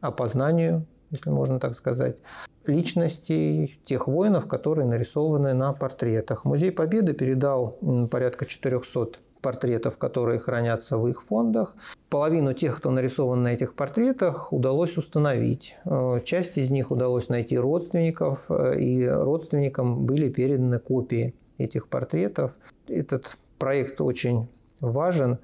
опознанию, 0.00 0.86
если 1.10 1.30
можно 1.30 1.60
так 1.60 1.76
сказать, 1.76 2.18
личностей 2.66 3.78
тех 3.84 4.08
воинов, 4.08 4.48
которые 4.48 4.86
нарисованы 4.86 5.54
на 5.54 5.72
портретах. 5.72 6.44
Музей 6.44 6.72
Победы 6.72 7.12
передал 7.12 7.78
порядка 8.10 8.46
400 8.46 9.18
портретов, 9.46 9.96
которые 9.96 10.40
хранятся 10.40 10.98
в 10.98 11.06
их 11.06 11.22
фондах. 11.22 11.76
Половину 12.08 12.52
тех, 12.52 12.78
кто 12.78 12.90
нарисован 12.90 13.44
на 13.44 13.54
этих 13.54 13.74
портретах, 13.74 14.52
удалось 14.52 14.96
установить. 14.96 15.76
Э, 15.84 16.20
часть 16.24 16.58
из 16.58 16.68
них 16.68 16.90
удалось 16.90 17.28
найти 17.28 17.56
родственников, 17.56 18.40
э, 18.48 18.80
и 18.80 19.06
родственникам 19.06 20.04
были 20.04 20.28
переданы 20.30 20.80
копии 20.80 21.32
этих 21.58 21.86
портретов. 21.86 22.50
Этот 22.88 23.36
проект 23.56 24.00
очень 24.00 24.48
важен 24.80 25.38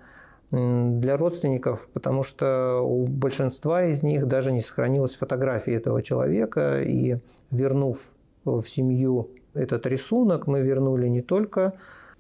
для 0.51 1.17
родственников, 1.17 1.89
потому 1.93 2.25
что 2.25 2.81
у 2.83 3.07
большинства 3.07 3.85
из 3.85 4.03
них 4.03 4.27
даже 4.27 4.51
не 4.51 4.63
сохранилась 4.63 5.15
фотография 5.15 5.75
этого 5.75 6.03
человека, 6.03 6.83
и 6.83 7.19
вернув 7.53 8.11
в 8.45 8.65
семью 8.65 9.31
этот 9.55 9.87
рисунок, 9.87 10.49
мы 10.49 10.61
вернули 10.61 11.07
не 11.07 11.23
только 11.23 11.75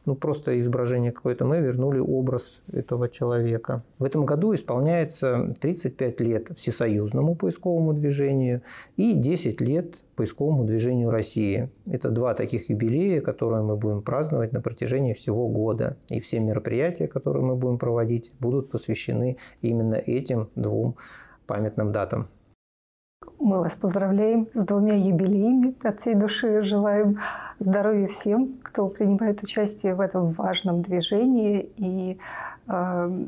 ну, 0.05 0.15
просто 0.17 0.59
изображение 0.59 1.13
какое-то, 1.13 1.45
мы 1.45 1.61
вернули 1.61 1.99
образ 1.99 2.61
этого 2.73 3.09
человека. 3.09 3.85
В 3.99 4.05
этом 4.05 4.27
году 4.27 4.55
исполняется 4.55 5.55
35 5.61 6.21
лет 6.21 6.49
всесоюзному 6.57 7.37
поисковому 7.37 7.93
движению 7.93 8.63
и 8.97 9.15
10 9.15 9.61
лет 9.61 10.03
поисковому 10.17 10.65
движению 10.65 11.11
России. 11.11 11.71
Это 11.87 12.11
два 12.11 12.35
таких 12.35 12.69
юбилея, 12.69 13.21
которые 13.21 13.63
мы 13.63 13.77
будем 13.77 14.03
праздновать 14.03 14.53
на 14.53 14.61
протяжении 14.61 15.15
всего 15.15 15.49
года. 15.49 15.97
И 16.09 16.21
все 16.21 16.41
мероприятия, 16.41 17.07
которые 17.07 17.45
мы 17.45 17.57
будем 17.57 17.79
проводить, 17.79 18.33
будут 18.41 18.71
посвящены 18.71 19.37
именно 19.61 19.95
этим 19.95 20.49
двум 20.57 20.97
памятным 21.47 21.93
датам. 21.93 22.29
Мы 23.45 23.59
вас 23.59 23.75
поздравляем 23.75 24.47
с 24.55 24.65
двумя 24.65 24.95
юбилеями. 24.95 25.75
От 25.83 25.99
всей 25.99 26.15
души 26.15 26.63
желаем 26.63 27.19
здоровья 27.59 28.07
всем, 28.07 28.55
кто 28.63 28.87
принимает 28.87 29.43
участие 29.43 29.97
в 29.97 30.01
этом 30.01 30.31
важном 30.31 30.81
движении. 30.81 31.69
И 31.77 32.21
э, 32.69 33.25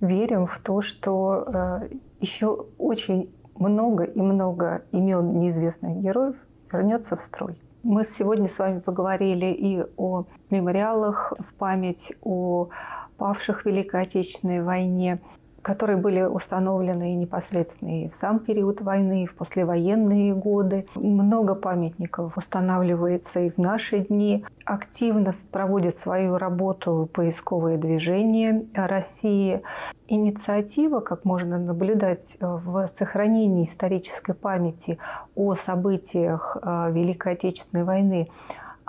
верим 0.00 0.46
в 0.46 0.58
то, 0.58 0.82
что 0.82 1.46
э, 1.46 1.88
еще 2.20 2.66
очень 2.76 3.34
много 3.54 4.04
и 4.04 4.20
много 4.20 4.82
имен 4.92 5.38
неизвестных 5.38 5.96
героев 5.96 6.36
вернется 6.70 7.16
в 7.16 7.22
строй. 7.22 7.56
Мы 7.82 8.04
сегодня 8.04 8.46
с 8.46 8.58
вами 8.58 8.80
поговорили 8.80 9.46
и 9.46 9.82
о 9.96 10.26
мемориалах 10.50 11.32
в 11.38 11.54
память 11.54 12.12
о 12.20 12.68
павших 13.16 13.62
в 13.62 13.66
Великой 13.66 14.02
Отечественной 14.02 14.62
войне, 14.62 15.18
которые 15.62 15.96
были 15.96 16.22
установлены 16.22 17.14
непосредственно 17.14 18.04
и 18.04 18.08
в 18.08 18.16
сам 18.16 18.38
период 18.38 18.80
войны, 18.80 19.24
и 19.24 19.26
в 19.26 19.34
послевоенные 19.34 20.34
годы. 20.34 20.86
Много 20.94 21.54
памятников 21.54 22.36
устанавливается 22.36 23.40
и 23.40 23.50
в 23.50 23.58
наши 23.58 24.00
дни. 24.00 24.44
Активно 24.64 25.32
проводит 25.50 25.96
свою 25.96 26.38
работу 26.38 27.08
поисковое 27.12 27.76
движение 27.76 28.64
России. 28.74 29.62
Инициатива, 30.08 31.00
как 31.00 31.24
можно 31.24 31.58
наблюдать 31.58 32.36
в 32.40 32.86
сохранении 32.88 33.64
исторической 33.64 34.32
памяти 34.32 34.98
о 35.36 35.54
событиях 35.54 36.56
э, 36.60 36.90
Великой 36.90 37.34
Отечественной 37.34 37.84
войны, 37.84 38.28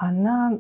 она, 0.02 0.58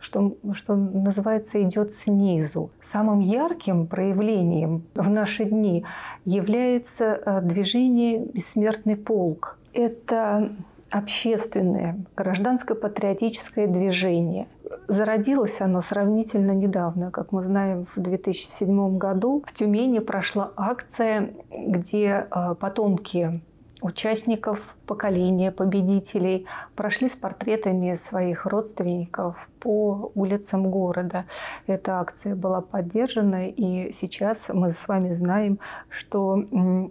что, 0.00 0.36
что 0.52 0.74
называется, 0.74 1.62
идет 1.62 1.92
снизу. 1.92 2.70
Самым 2.82 3.20
ярким 3.20 3.86
проявлением 3.86 4.82
в 4.96 5.08
наши 5.08 5.44
дни 5.44 5.84
является 6.24 7.04
э, 7.04 7.40
движение 7.42 8.18
«Бессмертный 8.18 8.96
полк». 8.96 9.58
Это 9.72 10.50
общественное, 10.90 12.00
гражданско-патриотическое 12.16 13.68
движение. 13.68 14.48
Зародилось 14.88 15.60
оно 15.60 15.80
сравнительно 15.80 16.50
недавно. 16.50 17.12
Как 17.12 17.30
мы 17.30 17.44
знаем, 17.44 17.84
в 17.84 17.96
2007 17.96 18.98
году 18.98 19.44
в 19.46 19.52
Тюмени 19.52 20.00
прошла 20.00 20.50
акция, 20.56 21.30
где 21.52 22.26
э, 22.28 22.54
потомки 22.58 23.40
участников 23.84 24.74
поколения 24.86 25.50
победителей 25.50 26.46
прошли 26.74 27.08
с 27.08 27.16
портретами 27.16 27.94
своих 27.94 28.46
родственников 28.46 29.48
по 29.60 30.10
улицам 30.14 30.70
города. 30.70 31.24
Эта 31.66 32.00
акция 32.00 32.34
была 32.34 32.60
поддержана, 32.60 33.48
и 33.48 33.92
сейчас 33.92 34.50
мы 34.52 34.70
с 34.70 34.86
вами 34.88 35.12
знаем, 35.12 35.58
что 35.88 36.44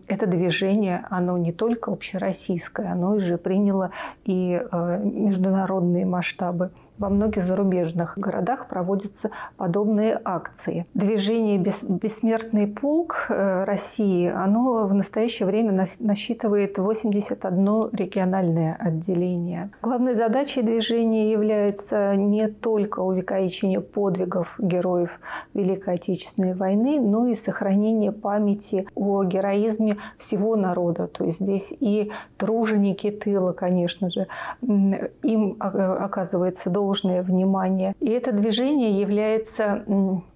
это 0.08 0.28
движение, 0.28 1.06
оно 1.10 1.38
не 1.38 1.52
только 1.52 1.92
общероссийское, 1.92 2.92
оно 2.92 3.14
уже 3.14 3.38
приняло 3.38 3.92
и 4.26 4.60
э, 4.60 5.02
международные 5.04 6.06
масштабы. 6.06 6.72
Во 6.98 7.10
многих 7.10 7.44
зарубежных 7.44 8.18
городах 8.18 8.68
проводятся 8.68 9.32
подобные 9.58 10.20
акции. 10.24 10.86
Движение 10.94 11.58
«Бессмертный 11.58 12.68
полк 12.68 13.26
э, 13.30 13.64
России» 13.64 14.28
оно 14.28 14.86
в 14.86 14.94
настоящее 14.94 15.48
время 15.48 15.88
насчитывает 16.00 16.78
81 16.78 17.83
региональное 17.92 18.76
отделение. 18.80 19.72
Главной 19.82 20.14
задачей 20.14 20.62
движения 20.62 21.32
является 21.32 22.16
не 22.16 22.48
только 22.48 23.00
увековечение 23.00 23.82
подвигов 23.82 24.56
героев 24.60 25.20
Великой 25.54 25.96
Отечественной 25.96 26.54
войны, 26.54 27.00
но 27.00 27.28
и 27.28 27.36
сохранение 27.36 28.12
памяти 28.12 28.88
о 28.96 29.24
героизме 29.24 29.98
всего 30.18 30.56
народа. 30.56 31.08
То 31.08 31.26
есть 31.26 31.40
здесь 31.40 31.74
и 31.80 32.12
труженики 32.38 33.12
тыла, 33.12 33.52
конечно 33.52 34.10
же, 34.10 34.28
им 34.62 35.58
оказывается 35.60 36.70
должное 36.70 37.24
внимание. 37.24 37.96
И 38.00 38.10
это 38.10 38.32
движение 38.32 38.92
является 38.92 39.84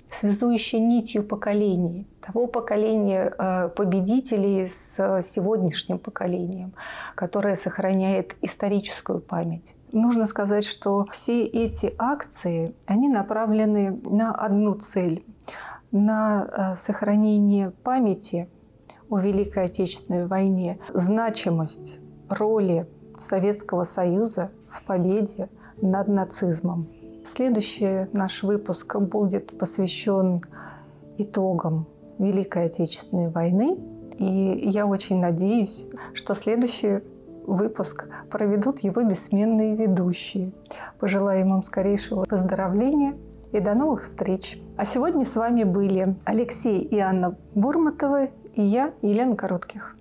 связующей 0.09 0.79
нитью 0.79 1.23
поколений, 1.23 2.07
того 2.27 2.47
поколения 2.47 3.33
э, 3.37 3.69
победителей 3.69 4.67
с 4.67 5.21
сегодняшним 5.23 5.97
поколением, 5.97 6.73
которое 7.15 7.55
сохраняет 7.55 8.35
историческую 8.41 9.21
память. 9.21 9.75
Нужно 9.93 10.25
сказать, 10.25 10.65
что 10.65 11.05
все 11.11 11.45
эти 11.45 11.95
акции, 11.97 12.75
они 12.85 13.07
направлены 13.07 13.99
на 14.03 14.33
одну 14.35 14.75
цель, 14.75 15.23
на 15.91 16.45
э, 16.45 16.75
сохранение 16.75 17.71
памяти 17.71 18.49
о 19.09 19.19
Великой 19.19 19.65
Отечественной 19.65 20.27
войне, 20.27 20.79
значимость 20.93 21.99
роли 22.29 22.87
Советского 23.17 23.85
Союза 23.85 24.51
в 24.69 24.83
победе 24.83 25.49
над 25.81 26.09
нацизмом. 26.09 26.89
Следующий 27.23 28.07
наш 28.11 28.43
выпуск 28.43 28.97
будет 28.97 29.57
посвящен 29.57 30.41
итогам 31.17 31.87
Великой 32.19 32.65
Отечественной 32.65 33.29
войны. 33.29 33.77
И 34.17 34.25
я 34.25 34.85
очень 34.85 35.19
надеюсь, 35.19 35.87
что 36.13 36.33
следующий 36.33 37.01
выпуск 37.45 38.07
проведут 38.29 38.79
его 38.79 39.03
бессменные 39.03 39.75
ведущие. 39.75 40.51
Пожелаем 40.99 41.53
им 41.53 41.63
скорейшего 41.63 42.25
выздоровления 42.29 43.15
и 43.51 43.59
до 43.59 43.73
новых 43.73 44.03
встреч. 44.03 44.59
А 44.75 44.85
сегодня 44.85 45.25
с 45.25 45.35
вами 45.35 45.63
были 45.63 46.15
Алексей 46.25 46.81
и 46.81 46.99
Анна 46.99 47.37
Бурматовы 47.55 48.31
и 48.55 48.61
я, 48.61 48.93
Елена 49.01 49.35
Коротких. 49.35 49.95